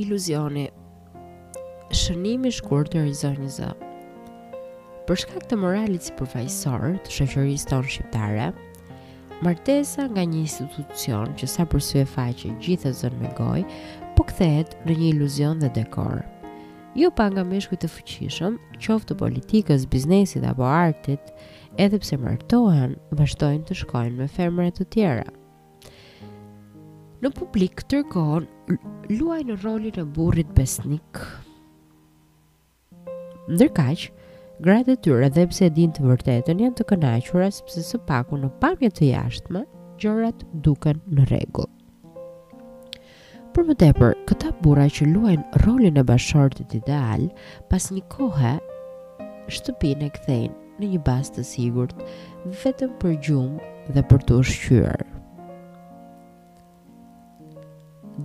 iluzioni. 0.00 0.70
Shënimi 1.92 2.48
i 2.48 2.54
shkurtër 2.56 3.04
i 3.04 3.12
zonjëzë. 3.20 3.66
Për 5.04 5.18
shkak 5.22 5.44
të 5.50 5.58
moralit 5.60 6.06
si 6.06 6.14
përfaqësor 6.16 6.86
të 7.04 7.12
shoqërisë 7.18 7.68
tonë 7.68 7.90
shqiptare, 7.92 8.46
martesa 9.40 10.04
nga 10.12 10.20
një 10.28 10.42
institucion 10.44 11.30
që 11.40 11.46
sa 11.48 11.64
për 11.68 11.80
sy 11.84 12.00
e 12.02 12.08
faqe 12.08 12.50
gjithë 12.62 12.90
e 12.90 12.96
zënë 13.00 13.20
me 13.22 13.30
gojë, 13.38 13.78
po 14.16 14.26
këthehet 14.28 14.74
në 14.84 14.96
një 15.00 15.08
iluzion 15.14 15.62
dhe 15.62 15.70
dekor. 15.78 16.20
Jo 16.98 17.08
pa 17.14 17.28
nga 17.32 17.44
mishku 17.46 17.78
të 17.78 17.88
fëqishëm, 17.88 18.58
qoftë 18.82 19.08
të 19.12 19.16
politikës, 19.22 19.86
biznesit 19.92 20.44
apo 20.50 20.66
artit, 20.68 21.32
edhe 21.80 22.00
pse 22.02 22.18
martohen, 22.20 22.96
vazhdojnë 23.16 23.64
të 23.70 23.78
shkojnë 23.82 24.18
me 24.18 24.26
femre 24.28 24.68
të 24.76 24.88
tjera. 24.94 25.30
Në 27.20 27.30
publik 27.36 27.82
tërkon, 27.92 28.48
luaj 29.12 29.42
në 29.46 29.58
rolin 29.62 30.00
e 30.00 30.04
burrit 30.16 30.50
besnik. 30.56 31.20
Ndërkaqë, 33.50 34.10
Gratë 34.60 34.92
të 34.92 35.00
tyre 35.04 35.28
dhe 35.32 35.44
pse 35.48 35.66
din 35.72 35.92
të 35.96 36.02
vërtetën 36.04 36.58
janë 36.60 36.76
të 36.78 36.84
kënaqura 36.90 37.46
sepse 37.58 37.80
së 37.84 37.98
paku 38.04 38.36
në 38.36 38.50
pamje 38.60 38.90
të 38.98 39.06
jashtme 39.08 39.62
gjërat 40.02 40.42
duken 40.66 41.00
në 41.16 41.24
rregull. 41.30 41.68
Për 43.56 43.64
më 43.70 43.76
tepër, 43.80 44.12
këta 44.28 44.50
burra 44.60 44.84
që 44.92 45.08
luajnë 45.14 45.64
rolin 45.64 45.96
e 45.96 46.04
bashortit 46.10 46.76
ideal, 46.76 47.24
pas 47.72 47.88
një 47.94 48.04
kohe 48.12 48.52
shtëpinë 49.56 50.10
e 50.10 50.14
kthejnë 50.18 50.52
në 50.84 50.92
një 50.92 51.00
bazë 51.08 51.38
të 51.38 51.46
sigurt, 51.54 51.96
vetëm 52.60 52.92
për 53.00 53.16
gjumë 53.30 53.72
dhe 53.96 54.04
për 54.12 54.28
të 54.28 54.38
ushqyer. 54.44 55.04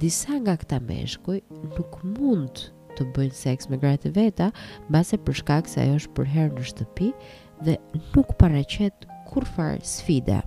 Disa 0.04 0.44
nga 0.44 0.60
këta 0.60 0.84
meshkuj 0.90 1.40
nuk 1.78 2.02
mund 2.12 2.50
të 2.68 2.75
të 2.98 3.06
bëjnë 3.16 3.36
seks 3.38 3.70
me 3.72 3.80
gratë 3.82 4.12
veta, 4.16 4.50
base 4.92 5.20
për 5.28 5.38
shkak 5.42 5.70
se 5.72 5.84
ajo 5.84 5.98
është 6.02 6.16
për 6.20 6.30
herë 6.36 6.60
në 6.60 6.68
shtëpi 6.72 7.12
dhe 7.68 7.78
nuk 8.16 8.34
paraqet 8.42 9.08
kurfar 9.30 9.80
sfida. 9.92 10.42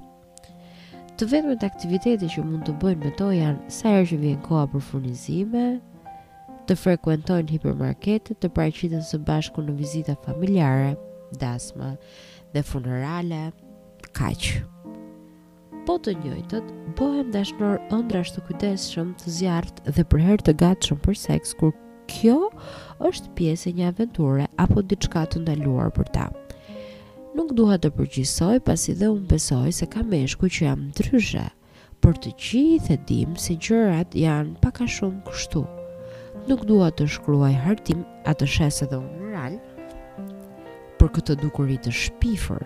Të 1.19 1.29
vetmet 1.33 1.65
aktiviteti 1.67 2.29
që 2.37 2.45
mund 2.47 2.67
të 2.69 2.77
bëjnë 2.83 3.05
me 3.05 3.13
to 3.19 3.31
janë 3.35 3.75
sa 3.75 3.95
herë 3.97 4.09
që 4.13 4.21
vjen 4.25 4.41
koha 4.47 4.67
për 4.75 4.85
furnizime, 4.89 5.65
të 6.69 6.77
frekuentojnë 6.79 7.51
hipermarketet, 7.55 8.39
të 8.43 8.51
paraqiten 8.55 9.03
së 9.09 9.21
bashku 9.27 9.65
në 9.65 9.75
vizita 9.81 10.15
familjare, 10.25 10.95
dasma 11.41 11.95
dhe 12.55 12.63
funerale, 12.65 13.43
kaq. 14.17 14.51
Po 15.89 15.97
të 16.05 16.13
njëjtët, 16.21 16.71
bohem 16.99 17.31
dashnor 17.33 17.81
ëndrash 17.97 18.35
të 18.37 18.43
kujdesshëm, 18.51 19.15
të 19.23 19.35
zjarrt 19.41 19.81
dhe 19.97 20.05
për 20.13 20.25
herë 20.29 20.45
të 20.51 20.55
gatshëm 20.61 21.01
për 21.07 21.17
seks 21.17 21.55
kur 21.61 21.73
kjo 22.19 22.39
është 23.07 23.31
pjesë 23.39 23.71
e 23.71 23.75
një 23.79 23.89
aventure 23.93 24.47
apo 24.59 24.83
diçka 24.91 25.21
të 25.31 25.43
ndaluar 25.45 25.91
për 25.95 26.09
ta. 26.15 26.25
Nuk 27.37 27.53
dua 27.55 27.77
të 27.79 27.93
përgjigjsoj, 27.95 28.59
pasi 28.67 28.95
dhe 28.99 29.11
unë 29.13 29.29
besoj 29.31 29.69
se 29.79 29.87
ka 29.93 30.03
meshku 30.03 30.49
që 30.55 30.65
jam 30.67 30.83
ndryshe, 30.89 31.45
për 32.03 32.15
të 32.23 32.33
gjithë 32.45 32.95
e 32.97 33.03
dim 33.07 33.37
se 33.39 33.55
gjërat 33.63 34.17
janë 34.19 34.57
pak 34.63 34.81
a 34.83 34.89
shumë 34.91 35.23
kështu. 35.29 35.63
Nuk 36.51 36.65
dua 36.67 36.89
të 36.97 37.07
shkruaj 37.15 37.53
hartim 37.67 38.03
atë 38.31 38.49
shesë 38.57 38.89
dhe 38.91 38.99
unë 39.03 39.29
rral 39.29 39.59
për 40.99 41.13
këtë 41.19 41.39
dukuri 41.45 41.79
të 41.85 41.93
shpifur 41.95 42.65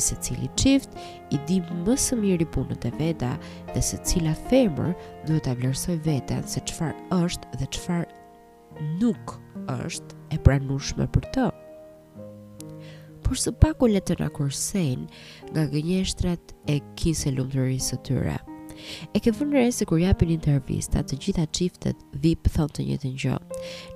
se 0.00 0.14
cili 0.24 0.46
qift 0.56 0.94
i 1.28 1.36
di 1.46 1.58
më 1.70 1.92
së 2.00 2.16
mirë 2.16 2.46
i 2.46 2.48
punët 2.54 2.86
e 2.88 2.90
veta 2.96 3.34
dhe 3.74 3.82
se 3.84 3.98
cila 4.08 4.32
femër 4.48 4.94
duhet 5.28 5.44
të 5.46 5.52
vlerësoj 5.60 5.98
vetën 6.08 6.40
se 6.48 6.62
qëfar 6.70 6.94
është 7.18 7.52
dhe 7.60 7.68
qëfar 7.76 8.06
nuk 9.00 9.34
është 9.70 10.16
e 10.34 10.38
pranushme 10.44 11.06
për 11.14 11.26
të. 11.34 11.48
Por 13.24 13.38
së 13.38 13.52
paku 13.62 13.86
le 13.90 14.00
të 14.02 14.16
na 14.20 14.28
nga 14.30 15.66
gënjeshtrat 15.74 16.54
e 16.72 16.80
kisë 16.98 17.34
lumturisë 17.36 17.84
së 17.92 17.98
tyre. 18.06 18.38
E 19.14 19.18
ke 19.20 19.30
vënë 19.36 19.52
re 19.52 19.66
se 19.76 19.84
kur 19.84 20.00
japin 20.00 20.30
intervista, 20.32 21.02
të 21.04 21.18
gjitha 21.24 21.44
çiftet 21.56 21.98
VIP 22.22 22.48
thonë 22.54 22.74
të 22.76 22.84
njëjtën 22.86 23.16
gjë. 23.22 23.34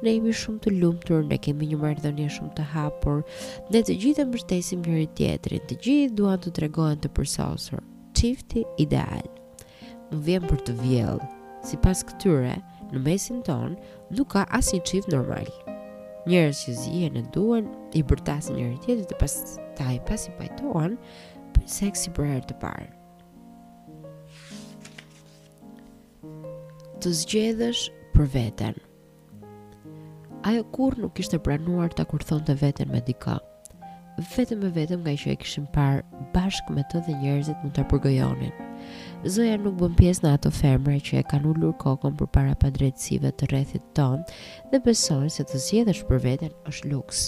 Ne 0.04 0.12
jemi 0.12 0.34
shumë 0.36 0.60
të 0.66 0.72
lumtur, 0.76 1.24
ne 1.24 1.38
kemi 1.40 1.70
një 1.70 1.78
marrëdhënie 1.80 2.28
shumë 2.36 2.52
të 2.58 2.66
hapur, 2.74 3.22
ne 3.72 3.80
të 3.80 3.96
gjithë 4.02 4.22
e 4.22 4.26
mbështesim 4.28 4.84
njëri 4.84 5.06
tjetrin, 5.18 5.64
të 5.70 5.80
gjithë 5.86 6.18
duan 6.18 6.42
të 6.44 6.52
tregohen 6.58 7.00
të 7.00 7.10
përsosur. 7.16 7.80
Çifti 8.14 8.64
ideal. 8.84 9.24
Nuk 10.12 10.20
vjen 10.28 10.44
për 10.50 10.60
të 10.68 10.76
vjell. 10.82 11.24
Sipas 11.64 12.04
këtyre, 12.04 12.58
në 12.92 13.00
mesin 13.06 13.40
ton 13.46 13.76
nuk 14.12 14.34
ka 14.34 14.44
as 14.54 14.72
një 14.74 15.04
normal 15.12 15.48
Njërës 16.24 16.60
që 16.64 16.74
zihen 16.78 17.16
e 17.18 17.22
në 17.22 17.30
duen 17.34 17.66
i 17.92 18.00
bërtas 18.02 18.48
njëri 18.48 18.78
tjetrit 18.84 19.10
të 19.10 19.18
pas 19.20 19.34
taj 19.76 19.96
pas 20.08 20.24
i 20.28 20.32
pajtoan 20.38 20.96
për 21.54 21.66
seks 21.68 22.06
i 22.08 22.14
për 22.16 22.30
herë 22.32 22.48
të 22.48 22.56
parë 22.64 22.90
Të 27.04 27.12
zgjedhësh 27.20 27.84
për 28.16 28.30
veten 28.36 28.80
Ajo 30.48 30.64
kur 30.72 30.96
nuk 31.00 31.18
ishte 31.20 31.38
pranuar 31.40 31.92
të 31.92 32.04
akurthon 32.04 32.44
të 32.48 32.58
veten 32.60 32.92
me 32.92 33.04
dika 33.06 33.38
Vetëm 34.36 34.60
e 34.62 34.70
vetëm 34.76 35.00
nga 35.02 35.10
i 35.16 35.18
që 35.18 35.32
e 35.32 35.38
kishim 35.42 35.64
par 35.74 36.04
bashk 36.36 36.68
me 36.70 36.84
të 36.92 37.00
dhe 37.08 37.16
njerëzit 37.24 37.64
më 37.66 37.72
të 37.74 37.84
përgëjonin 37.90 38.63
Zoja 39.36 39.56
nuk 39.60 39.76
bën 39.80 39.94
pjesë 39.98 40.24
në 40.24 40.32
ato 40.38 40.50
femra 40.52 40.96
që 41.06 41.20
e 41.20 41.24
kanë 41.30 41.48
ulur 41.52 41.74
kokën 41.80 42.16
për 42.20 42.28
para 42.36 42.54
padrejtësive 42.64 43.30
të 43.40 43.48
rrethit 43.50 43.86
ton 43.98 44.22
dhe 44.72 44.80
besojnë 44.86 45.32
se 45.36 45.46
të 45.50 45.60
zgjedhësh 45.66 46.02
për 46.10 46.22
veten 46.26 46.52
është 46.72 46.90
luks. 46.92 47.22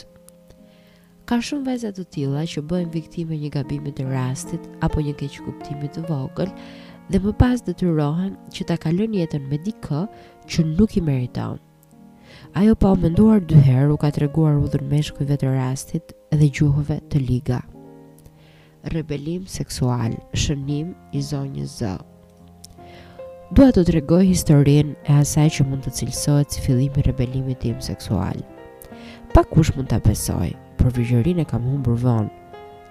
Ka 1.26 1.40
shumë 1.42 1.66
vajza 1.70 1.92
të 1.96 2.04
tilla 2.14 2.44
që 2.52 2.62
bëhen 2.70 2.92
viktime 2.94 3.38
një 3.40 3.50
gabimi 3.56 3.94
të 3.96 4.06
rastit 4.10 4.68
apo 4.86 5.02
një 5.06 5.16
keqkuptimi 5.22 5.90
të 5.96 6.04
vogël 6.10 6.52
dhe 7.10 7.22
më 7.24 7.34
pas 7.40 7.62
detyrohen 7.68 8.34
që 8.54 8.68
ta 8.70 8.78
kalojnë 8.84 9.22
jetën 9.22 9.48
me 9.50 9.58
dikë 9.66 10.04
që 10.52 10.66
nuk 10.74 10.98
i 11.00 11.04
meriton. 11.08 11.58
Ajo 12.56 12.74
pa 12.76 12.92
u 12.94 12.98
menduar 13.00 13.40
dy 13.42 13.56
herë 13.68 13.90
u 13.94 13.96
ka 14.02 14.12
treguar 14.16 14.60
udhën 14.62 14.86
meshkujve 14.92 15.40
të 15.42 15.54
rastit 15.56 16.14
dhe 16.34 16.50
gjuhëve 16.60 17.00
të 17.12 17.22
liga 17.26 17.62
rebelim 18.92 19.46
seksual, 19.46 20.14
shënim 20.38 20.94
i 21.14 21.22
zonjës 21.22 21.72
zë. 21.80 21.94
Dua 23.56 23.70
të 23.74 23.84
tregoj 23.90 24.22
historinë 24.28 24.96
e 25.06 25.16
asaj 25.22 25.48
që 25.56 25.66
mund 25.68 25.84
të 25.86 25.92
cilësojt 26.00 26.54
si 26.56 26.62
fillimi 26.64 27.00
i 27.02 27.06
rebelimit 27.06 27.60
tim 27.62 27.78
seksual. 27.82 28.38
Pa 29.34 29.44
kush 29.46 29.72
mund 29.76 29.90
ta 29.92 29.98
besoj, 30.02 30.52
por 30.78 30.90
e 30.96 31.44
kam 31.44 31.62
humbur 31.64 31.94
vonë, 31.96 32.30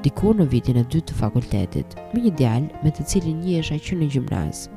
diku 0.03 0.33
në 0.33 0.47
vitin 0.49 0.77
e 0.77 0.83
dytë 0.83 1.09
të 1.11 1.13
fakultetit, 1.19 1.95
me 2.13 2.21
një 2.21 2.31
djalë 2.39 2.83
me 2.83 2.89
të 2.91 3.03
cilin 3.05 3.39
njihesha 3.39 3.75
që 3.75 3.95
në 3.99 4.09
gjimnaz. 4.13 4.69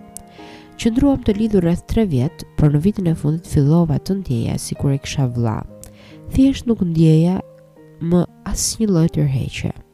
Qëndruam 0.78 1.22
të 1.24 1.34
lidhur 1.38 1.62
rreth 1.64 1.82
3 1.92 2.06
vjet, 2.06 2.44
por 2.56 2.70
në 2.70 2.80
vitin 2.84 3.06
e 3.10 3.14
fundit 3.18 3.46
fillova 3.50 3.98
të 3.98 4.18
ndjeja 4.20 4.58
sikur 4.58 4.94
e 4.94 4.98
kisha 5.02 5.26
vëlla. 5.26 5.60
Thjesht 6.30 6.66
nuk 6.70 6.82
ndjeja 6.86 7.40
më 8.02 8.24
asnjë 8.46 8.86
lloj 8.86 9.08
tërheqje. 9.14 9.72
Të 9.74 9.87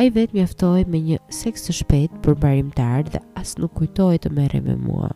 A 0.00 0.06
i 0.06 0.08
vetë 0.08 0.32
mjaftoj 0.32 0.86
me 0.88 0.96
një 1.04 1.16
seks 1.36 1.66
të 1.66 1.74
shpet 1.76 2.12
për 2.24 2.36
barimtar 2.40 3.02
dhe 3.12 3.18
asë 3.36 3.60
nuk 3.60 3.74
kujtoj 3.76 4.14
të 4.24 4.30
mere 4.32 4.60
me 4.64 4.72
mua. 4.80 5.10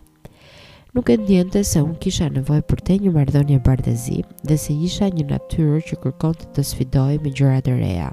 Nuk 0.92 1.09
e 1.09 1.16
ndjente 1.23 1.62
se 1.64 1.81
unë 1.81 1.97
kisha 2.05 2.27
nevoj 2.35 2.59
për 2.68 2.83
te 2.88 2.97
një 3.05 3.12
mardonje 3.14 3.57
bardezi 3.64 4.18
dhe 4.51 4.59
se 4.61 4.77
isha 4.90 5.09
një 5.16 5.25
natyrë 5.31 5.79
që 5.88 5.99
kërkon 6.05 6.37
të 6.42 6.51
të 6.59 6.66
sfidoj 6.73 7.14
me 7.25 7.33
gjëra 7.40 7.62
të 7.64 7.79
reja. 7.79 8.11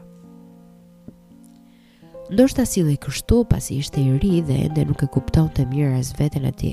Ndoshta 2.31 2.63
si 2.63 2.85
dhe 2.87 2.95
kështu 3.03 3.41
pasi 3.51 3.81
ishte 3.83 3.99
i 4.07 4.15
ri 4.23 4.31
dhe 4.47 4.61
ende 4.69 4.87
nuk 4.93 5.03
e 5.03 5.11
kupton 5.17 5.51
të 5.57 5.67
mirë 5.75 5.97
as 5.99 6.15
vetën 6.23 6.47
e 6.47 6.55
ti. 6.63 6.71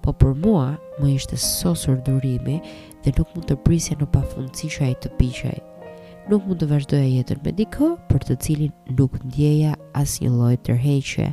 Po 0.00 0.16
për 0.22 0.32
mua, 0.40 0.68
më 1.02 1.12
ishte 1.20 1.36
sosur 1.36 2.00
durimi 2.08 2.62
dhe 3.04 3.12
nuk 3.18 3.28
mund 3.36 3.50
të 3.52 3.60
prisja 3.68 4.00
në 4.00 4.08
pafundësi 4.16 4.72
që 4.78 4.94
i 4.96 5.00
të 5.04 5.12
pishaj 5.20 5.58
nuk 6.26 6.42
mund 6.46 6.58
të 6.60 6.66
vazhdoj 6.70 7.00
e 7.04 7.10
jetër 7.20 7.38
me 7.44 7.52
diko, 7.54 7.92
për 8.10 8.24
të 8.30 8.34
cilin 8.42 8.72
nuk 8.98 9.14
ndjeja 9.28 9.74
as 9.96 10.16
një 10.22 10.30
lojt 10.34 10.64
tërheqe. 10.66 11.28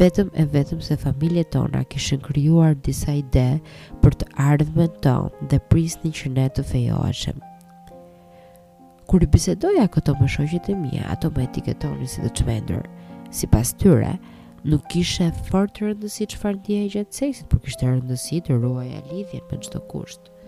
Vetëm 0.00 0.30
e 0.36 0.44
vetëm 0.54 0.80
se 0.84 0.96
familje 1.00 1.44
tona 1.54 1.84
kishin 1.88 2.20
kryuar 2.20 2.74
disa 2.84 3.14
ide 3.20 3.44
për 4.02 4.16
të 4.20 4.26
ardhme 4.50 4.88
tonë 5.04 5.48
dhe 5.52 5.60
prisnin 5.70 6.12
që 6.16 6.32
ne 6.34 6.48
të 6.52 6.66
fejoashem. 6.72 7.38
Kur 9.08 9.22
i 9.24 9.30
bisedoja 9.32 9.86
këto 9.94 10.16
me 10.20 10.28
shoshit 10.28 10.68
e 10.70 10.74
mija, 10.78 11.06
ato 11.14 11.30
më 11.34 11.46
etiketonin 11.48 12.10
si 12.12 12.20
të 12.26 12.34
çmendur. 12.40 12.84
Si 13.30 13.46
pas 13.50 13.72
tyre, 13.80 14.12
nuk 14.68 14.92
ishe 15.00 15.30
fort 15.48 15.78
rëndësi 15.82 16.28
që 16.34 16.42
farë 16.42 16.58
ndjeja 16.60 16.90
gjatë 16.98 17.20
sejsit, 17.22 17.48
për 17.50 17.64
kishte 17.64 17.88
rëndësi 17.88 18.42
të 18.46 18.58
ruaj 18.62 18.90
e 18.90 19.02
lidhjen 19.12 19.46
për 19.50 19.64
çdo 19.68 19.80
kusht. 19.86 20.20
kushtë. 20.28 20.38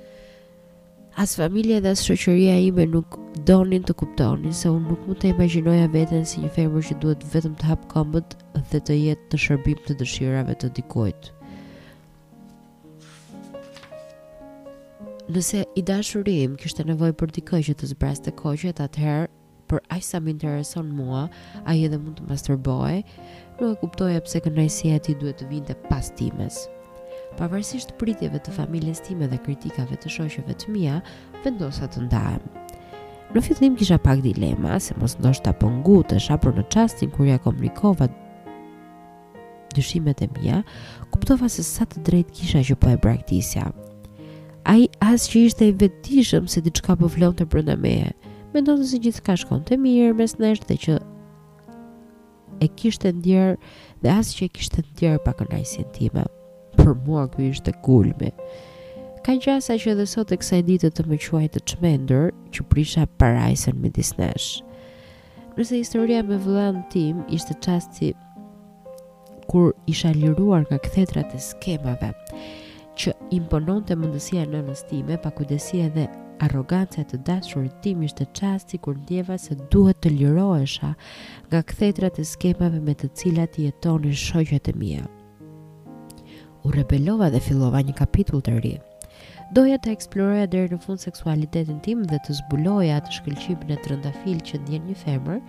As 1.16 1.37
familje 1.37 1.79
dhe 1.83 1.88
as 1.92 2.01
shoqëria 2.07 2.55
ime 2.66 2.87
nuk 2.88 3.16
donin 3.48 3.83
të 3.85 3.94
kuptonin 4.01 4.55
se 4.57 4.70
unë 4.72 4.88
nuk 4.92 5.03
mund 5.05 5.18
të 5.20 5.31
imagjinoja 5.35 5.88
veten 5.92 6.25
si 6.31 6.40
një 6.40 6.48
femër 6.55 6.87
që 6.88 6.96
duhet 7.03 7.27
vetëm 7.35 7.57
të 7.61 7.68
hap 7.70 7.83
këmbët 7.90 8.33
dhe 8.70 8.81
të 8.88 8.96
jetë 8.96 9.29
në 9.37 9.40
shërbim 9.44 9.83
të 9.88 9.96
dëshirave 10.03 10.57
të 10.62 10.70
dikujt. 10.79 11.29
Nëse 15.37 15.61
i 15.77 15.85
dashuri 15.92 16.38
im 16.48 16.57
kishte 16.62 16.88
nevojë 16.88 17.18
për 17.20 17.37
dikë 17.38 17.61
që 17.68 17.77
të 17.83 17.92
zbraste 17.92 18.33
koqjet 18.40 18.81
atëherë, 18.87 19.29
për 19.68 19.85
aq 19.98 20.05
sa 20.09 20.20
më 20.25 20.33
intereson 20.38 20.90
mua, 20.96 21.27
ai 21.68 21.77
edhe 21.90 22.01
mund 22.01 22.22
të 22.22 22.31
masturboj, 22.33 23.03
nuk 23.61 23.68
e 23.77 23.81
kuptoja 23.85 24.25
pse 24.27 24.42
kënaqësia 24.48 24.96
e 25.01 25.05
tij 25.09 25.20
duhet 25.20 25.44
të 25.44 25.53
vinte 25.53 25.79
pas 25.90 26.09
timës 26.20 26.64
pavarësisht 27.38 27.92
pritjeve 28.01 28.40
të 28.45 28.53
familjes 28.57 29.01
time 29.07 29.29
dhe 29.31 29.38
kritikave 29.45 29.97
të 30.01 30.11
shoqëve 30.16 30.57
të 30.62 30.75
mia, 30.75 30.99
vendosa 31.45 31.88
të 31.90 32.05
ndahem. 32.07 32.42
Në 33.33 33.42
fillim 33.47 33.77
kisha 33.81 33.97
pak 34.03 34.21
dilema 34.25 34.79
se 34.83 34.95
mos 35.01 35.14
ndoshta 35.21 35.55
po 35.57 35.71
ngutesha 35.73 36.37
për 36.42 36.59
në 36.59 36.66
çastin 36.75 37.12
kur 37.14 37.27
ja 37.31 37.38
komunikova 37.40 38.11
dyshimet 39.73 40.21
e 40.21 40.29
mia, 40.37 40.59
kuptova 41.11 41.49
se 41.49 41.64
sa 41.64 41.87
të 41.88 42.03
drejt 42.09 42.35
kisha 42.37 42.61
që 42.71 42.75
po 42.77 42.90
e 42.92 42.99
braktisja. 43.01 43.71
Ai 44.68 44.85
as 45.01 45.25
që 45.33 45.47
ishte 45.49 45.71
i 45.71 45.73
vetëdijshëm 45.81 46.45
se 46.47 46.61
diçka 46.62 46.95
po 47.01 47.09
flonte 47.11 47.47
brenda 47.51 47.77
meje. 47.81 48.12
Mendonte 48.53 48.85
se 48.87 49.01
gjithçka 49.01 49.38
shkonte 49.40 49.79
mirë 49.81 50.12
mes 50.18 50.37
nesh 50.38 50.61
dhe 50.68 50.77
që 50.85 50.99
e 52.62 52.68
kishte 52.79 53.11
ndjer 53.16 53.57
dhe 54.05 54.12
as 54.12 54.35
që 54.37 54.51
e 54.51 54.53
kishte 54.59 54.85
ndjer 54.92 55.16
pa 55.25 55.33
kënaqësinë 55.38 55.88
time 55.97 56.27
për 56.77 56.95
mua 57.07 57.27
kjo 57.33 57.49
ishte 57.53 57.73
kulmi. 57.85 58.33
Ka 59.23 59.37
gjasa 59.39 59.77
që 59.79 59.93
edhe 59.95 60.07
sot 60.11 60.33
e 60.35 60.39
kësa 60.41 60.59
ditë 60.67 60.91
të 60.97 61.05
me 61.07 61.19
quaj 61.23 61.47
të 61.55 61.63
qmendër, 61.73 62.33
që 62.55 62.67
prisha 62.73 63.05
parajsen 63.23 63.79
me 63.83 63.91
disnesh. 63.97 64.49
Nëse 65.57 65.77
historia 65.83 66.23
me 66.27 66.39
vëllan 66.43 66.83
tim, 66.91 67.21
ishte 67.31 67.55
qasti 67.63 68.13
kur 69.51 69.73
isha 69.91 70.11
liruar 70.17 70.63
nga 70.71 70.79
këthetrat 70.83 71.35
e 71.37 71.41
skemave, 71.45 72.09
që 72.99 73.15
imponon 73.39 73.85
të 73.87 73.97
mundësia 74.01 74.47
në 74.49 74.65
nëstime, 74.71 75.19
pa 75.23 75.31
kudesia 75.37 75.91
dhe 75.95 76.09
arogancët 76.43 77.13
të 77.13 77.23
dashur 77.29 77.69
tim 77.85 78.03
ishte 78.09 78.27
qasti 78.35 78.81
kur 78.83 78.97
ndjeva 79.05 79.37
se 79.39 79.55
duhet 79.71 80.01
të 80.03 80.15
lirohesha 80.17 80.95
nga 81.51 81.61
këthetrat 81.71 82.19
e 82.19 82.27
skemave 82.33 82.81
me 82.83 82.97
të 82.99 83.13
cilat 83.21 83.59
i 83.61 83.69
e 83.71 83.77
toni 83.85 84.17
e 84.59 84.73
mija 84.75 85.07
u 86.64 86.70
rebelova 86.70 87.31
dhe 87.31 87.40
fillova 87.42 87.83
një 87.83 87.94
kapitull 87.98 88.40
të 88.44 88.55
ri. 88.62 88.72
Doja 89.53 89.77
të 89.83 89.92
eksploroja 89.92 90.46
deri 90.48 90.72
në 90.77 90.81
fund 90.81 91.03
seksualitetin 91.03 91.81
tim 91.85 92.05
dhe 92.09 92.18
të 92.25 92.37
zbuloja 92.38 93.01
atë 93.03 93.16
shkëlqimin 93.18 93.72
e 93.75 93.79
trëndafil 93.85 94.40
që 94.48 94.61
ndjen 94.62 94.87
një 94.88 94.96
femër 95.03 95.40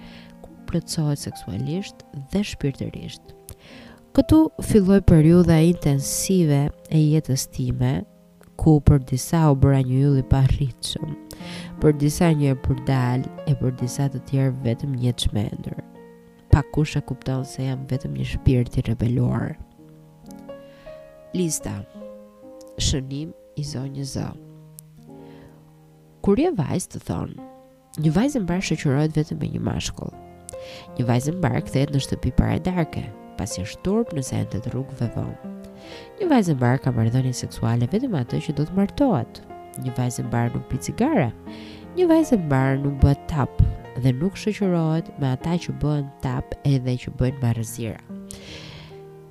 ku 0.44 0.52
plotësohet 0.68 1.22
seksualisht 1.22 2.02
dhe 2.34 2.42
shpirtërisht. 2.50 3.24
Këtu 4.14 4.40
filloi 4.66 5.00
periudha 5.02 5.60
intensive 5.70 6.64
e 6.94 7.00
jetës 7.14 7.48
time 7.56 7.94
ku 8.62 8.76
për 8.86 9.00
disa 9.10 9.46
u 9.50 9.56
bëra 9.58 9.80
një 9.88 10.02
yll 10.08 10.20
i 10.22 10.28
paarritshëm, 10.30 11.16
për 11.82 11.96
disa 12.02 12.30
një 12.38 12.52
e 12.56 12.60
përdal 12.68 13.26
e 13.50 13.56
për 13.62 13.74
disa 13.82 14.10
të 14.14 14.22
tjerë 14.30 14.54
vetëm 14.68 14.94
një 15.02 15.16
çmendur. 15.24 15.80
Pa 16.54 16.62
kush 16.76 17.00
e 17.00 17.02
kupton 17.02 17.42
se 17.50 17.64
jam 17.70 17.88
vetëm 17.90 18.14
një 18.20 18.28
shpirt 18.36 18.78
i 18.78 18.86
rebeluar. 18.92 19.56
Lista 21.34 21.74
Shënim 22.78 23.32
i 23.58 23.62
një 23.64 24.04
zë 24.10 24.26
Kur 26.26 26.38
je 26.38 26.52
vajzë 26.54 26.90
të 26.94 27.00
thonë 27.08 27.48
Një 28.06 28.12
vajzë 28.18 28.40
mbar 28.44 28.62
shëqërojt 28.68 29.18
vetëm 29.18 29.40
me 29.42 29.50
një 29.56 29.62
mashkull 29.66 30.14
Një 31.00 31.06
vajzë 31.10 31.34
mbar 31.40 31.58
këthet 31.66 31.90
në 31.96 32.04
shtëpi 32.06 32.34
pare 32.38 32.60
darke 32.68 33.02
Pas 33.40 33.58
jeshtë 33.58 33.82
turp 33.88 34.14
në 34.14 34.24
sendet 34.30 34.70
rrugëve 34.70 35.10
vonë 35.18 35.58
Një 36.22 36.30
vajzë 36.36 36.56
mbar 36.60 36.78
ka 36.86 36.94
mardhënje 37.00 37.34
seksuale 37.42 37.90
vetëm 37.96 38.14
atë 38.22 38.44
që 38.48 38.56
do 38.62 38.68
të 38.70 38.78
martohet 38.82 39.42
Një 39.82 39.98
vajzë 39.98 40.28
mbar 40.30 40.54
nuk 40.54 40.68
piti 40.70 40.92
cigare. 40.92 41.32
Një 41.98 42.06
vajzë 42.14 42.38
mbar 42.46 42.78
nuk 42.86 43.02
bët 43.02 43.26
tap 43.34 43.58
Dhe 44.06 44.14
nuk 44.22 44.38
shëqërojt 44.38 45.10
me 45.18 45.34
ata 45.34 45.58
që 45.66 45.74
bëhen 45.82 46.06
tap 46.22 46.54
edhe 46.62 46.94
që 47.08 47.18
bën 47.18 47.42
marëzira 47.42 48.06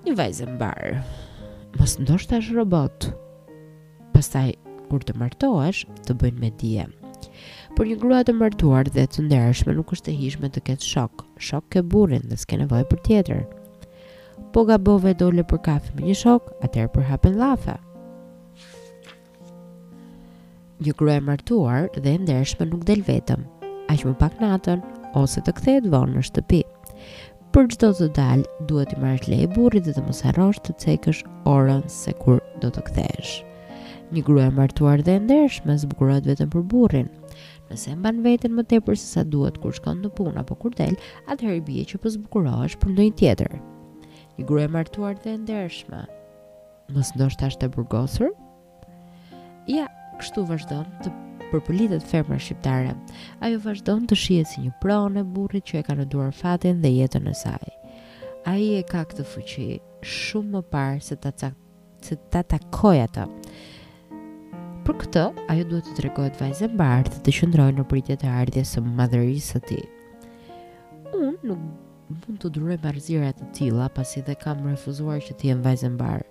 Një 0.03 0.19
vajzë 0.19 0.51
mbarë 0.57 1.21
mos 1.81 1.97
ndoshta 2.01 2.39
është 2.41 2.57
robot. 2.59 3.07
Pastaj 4.13 4.53
kur 4.91 5.05
të 5.07 5.17
martohesh, 5.21 5.87
të 6.07 6.17
bëjnë 6.21 6.43
me 6.43 6.51
dije. 6.61 6.87
Por 7.77 7.89
një 7.89 7.97
grua 8.03 8.21
të 8.29 8.35
martuar 8.37 8.91
dhe 8.93 9.07
të 9.09 9.25
ndershme 9.27 9.73
nuk 9.77 9.95
është 9.97 10.13
e 10.13 10.19
hishme 10.19 10.51
të 10.53 10.63
ketë 10.69 10.89
shok. 10.91 11.25
Shok 11.41 11.71
ke 11.73 11.83
burrin 11.83 12.27
dhe 12.29 12.37
s'ke 12.37 12.59
nevojë 12.61 12.89
për 12.91 13.03
tjetër. 13.09 13.41
Po 14.53 14.67
gabove 14.69 15.15
dole 15.17 15.45
për 15.49 15.63
kafe 15.65 15.95
me 15.97 16.05
një 16.11 16.17
shok, 16.25 16.53
atëherë 16.67 16.93
për 16.97 17.09
hapen 17.09 17.39
llafe. 17.41 17.79
Një 20.83 20.93
grua 20.99 21.17
e 21.17 21.23
martuar 21.25 21.89
dhe 21.97 22.13
e 22.13 22.19
ndershme 22.25 22.67
nuk 22.69 22.85
del 22.89 23.05
vetëm, 23.07 23.47
aq 23.93 24.05
më 24.09 24.15
pak 24.21 24.37
natën 24.43 24.85
ose 25.23 25.41
të 25.47 25.57
kthehet 25.61 25.89
vonë 25.93 26.19
në 26.19 26.27
shtëpi 26.29 26.63
për 27.53 27.67
çdo 27.69 27.89
të 27.93 28.07
dalë, 28.17 28.61
duhet 28.71 28.93
të 28.95 29.29
lejë 29.29 29.49
burrit 29.53 29.85
dhe 29.85 29.93
të 29.93 30.03
mos 30.07 30.23
harrosh 30.25 30.61
të 30.65 30.73
cekësh 30.81 31.21
orën 31.51 31.83
se 31.93 32.15
kur 32.17 32.39
do 32.63 32.71
të 32.73 32.85
kthehesh. 32.87 33.33
Një 34.13 34.23
grua 34.25 34.47
e 34.49 34.53
martuar 34.57 35.03
dhe 35.05 35.19
e 35.19 35.21
ndershme 35.25 35.77
bukurat 35.91 36.25
vetëm 36.29 36.49
për 36.53 36.63
burrin. 36.73 37.11
Nëse 37.69 37.93
mban 37.97 38.23
veten 38.25 38.57
më 38.57 38.65
tepër 38.73 38.97
se 39.01 39.09
sa 39.19 39.25
duhet 39.25 39.61
kur 39.61 39.77
shkon 39.77 40.01
në 40.05 40.11
punë 40.17 40.41
apo 40.43 40.57
kur 40.65 40.73
del, 40.81 40.97
atëherë 41.33 41.63
bie 41.69 41.85
që 41.93 42.01
po 42.03 42.09
zbukurohesh 42.13 42.79
për 42.83 42.93
ndonjë 42.95 43.17
tjetër. 43.21 43.53
Një 44.39 44.45
grua 44.49 44.65
e 44.67 44.73
martuar 44.73 45.19
dhe 45.21 45.35
e 45.37 45.41
ndershme. 45.45 46.03
Mos 46.93 47.13
ndosht 47.17 47.45
ashtë 47.45 47.67
të 47.67 47.73
burgosur? 47.77 48.33
Ja, 49.69 49.89
kështu 50.21 50.47
vazhdon 50.49 50.89
të 51.05 51.13
për 51.53 51.61
politet 51.67 52.05
ferma 52.09 52.39
shqiptare. 52.41 52.95
Ajo 53.45 53.59
vazhdon 53.67 54.07
të 54.09 54.17
shiet 54.17 54.49
si 54.49 54.63
një 54.65 54.73
pronë 54.83 55.21
e 55.21 55.27
burrit 55.37 55.67
që 55.69 55.81
e 55.81 55.85
ka 55.89 55.97
në 55.99 56.07
duar 56.13 56.31
fatin 56.37 56.79
dhe 56.85 56.93
jetën 56.97 57.27
e 57.29 57.35
saj. 57.37 57.69
A 58.49 58.55
e 58.57 58.81
ka 58.89 59.03
këtë 59.11 59.27
fuqi 59.29 59.67
shumë 60.09 60.55
më 60.57 60.63
parë 60.73 61.03
se 61.09 61.19
ta, 61.23 61.33
cak, 61.43 61.55
se 62.07 62.17
ta 62.33 62.41
takoj 62.55 62.97
ato. 63.05 63.27
Për 64.83 64.97
këtë, 65.05 65.27
ajo 65.53 65.67
duhet 65.71 65.89
të 65.91 65.97
tregojt 66.01 66.41
vajzë 66.41 66.73
mbarë 66.73 67.11
të 67.13 67.21
të 67.27 67.37
qëndrojnë 67.39 67.79
në 67.83 67.87
pritjet 67.93 68.25
e 68.27 68.33
ardhjes 68.41 68.73
së 68.75 68.83
madhërisë 69.01 69.55
të 69.55 69.65
ti. 69.69 69.81
Unë 71.15 71.51
nuk 71.53 72.21
mund 72.23 72.41
të 72.43 72.51
duroj 72.57 72.81
marëzirat 72.83 73.39
të 73.45 73.53
tila 73.61 73.91
pasi 73.95 74.25
dhe 74.27 74.35
kam 74.43 74.65
refuzuar 74.73 75.21
që 75.29 75.37
të 75.39 75.53
jem 75.53 75.63
vajzë 75.69 75.93
mbarë 75.95 76.31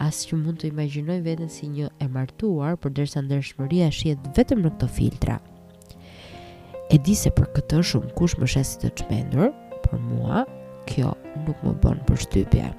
asë 0.00 0.28
që 0.30 0.36
mund 0.40 0.60
të 0.62 0.70
imaginoj 0.72 1.18
vetën 1.24 1.50
si 1.52 1.68
një 1.68 1.90
e 2.00 2.06
martuar, 2.08 2.78
për 2.80 2.94
dërsa 2.98 3.20
ndërshmëria 3.26 3.90
shjetë 3.92 4.32
vetëm 4.38 4.62
në 4.64 4.72
këto 4.74 4.88
filtra. 4.96 5.36
E 6.90 6.98
di 7.04 7.14
se 7.16 7.30
për 7.36 7.50
këtë 7.56 7.82
shumë 7.90 8.12
kush 8.16 8.36
më 8.40 8.48
shesit 8.54 8.86
të 8.88 8.94
qmendur, 9.04 9.50
për 9.86 10.00
mua, 10.08 10.46
kjo 10.88 11.12
nuk 11.44 11.60
më 11.66 11.74
bënë 11.84 12.06
për 12.08 12.22
shtypje. 12.24 12.70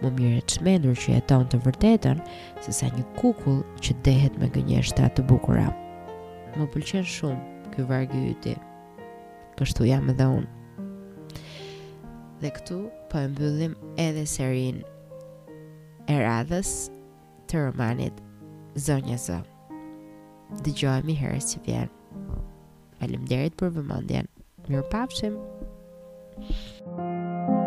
Më 0.00 0.12
mirë 0.16 0.40
të 0.48 0.60
qmendur 0.62 0.96
që 1.04 1.12
jeton 1.18 1.44
të 1.50 1.60
vërtetën, 1.66 2.24
se 2.64 2.72
sa 2.80 2.88
një 2.96 3.04
kukull 3.20 3.60
që 3.84 3.98
dehet 4.06 4.40
me 4.40 4.48
gënjeshtra 4.56 5.12
të 5.14 5.26
bukura. 5.30 5.68
Më 6.56 6.66
pëlqen 6.74 7.06
shumë 7.06 7.72
kjo 7.74 7.86
vargë 7.92 8.24
i 8.32 8.36
ti. 8.44 8.56
Kështu 9.60 9.86
jam 9.90 10.08
edhe 10.14 10.26
unë. 10.38 10.48
Dhe 12.38 12.52
këtu, 12.54 12.80
po 13.10 13.18
e 13.20 13.28
mbyllim 13.32 13.72
edhe 13.98 14.22
serinë 14.30 14.86
e 16.08 16.16
radhës 16.24 16.70
të 17.50 17.64
romanit 17.66 18.22
Zonja 18.86 19.18
Zë. 19.24 19.38
Dëgjohemi 20.64 21.16
herë 21.20 21.42
si 21.44 21.60
vjen. 21.66 21.92
Faleminderit 23.00 23.58
për 23.60 23.74
vëmendjen. 23.76 24.32
Mirupafshim. 24.68 25.40
Thank 26.88 27.57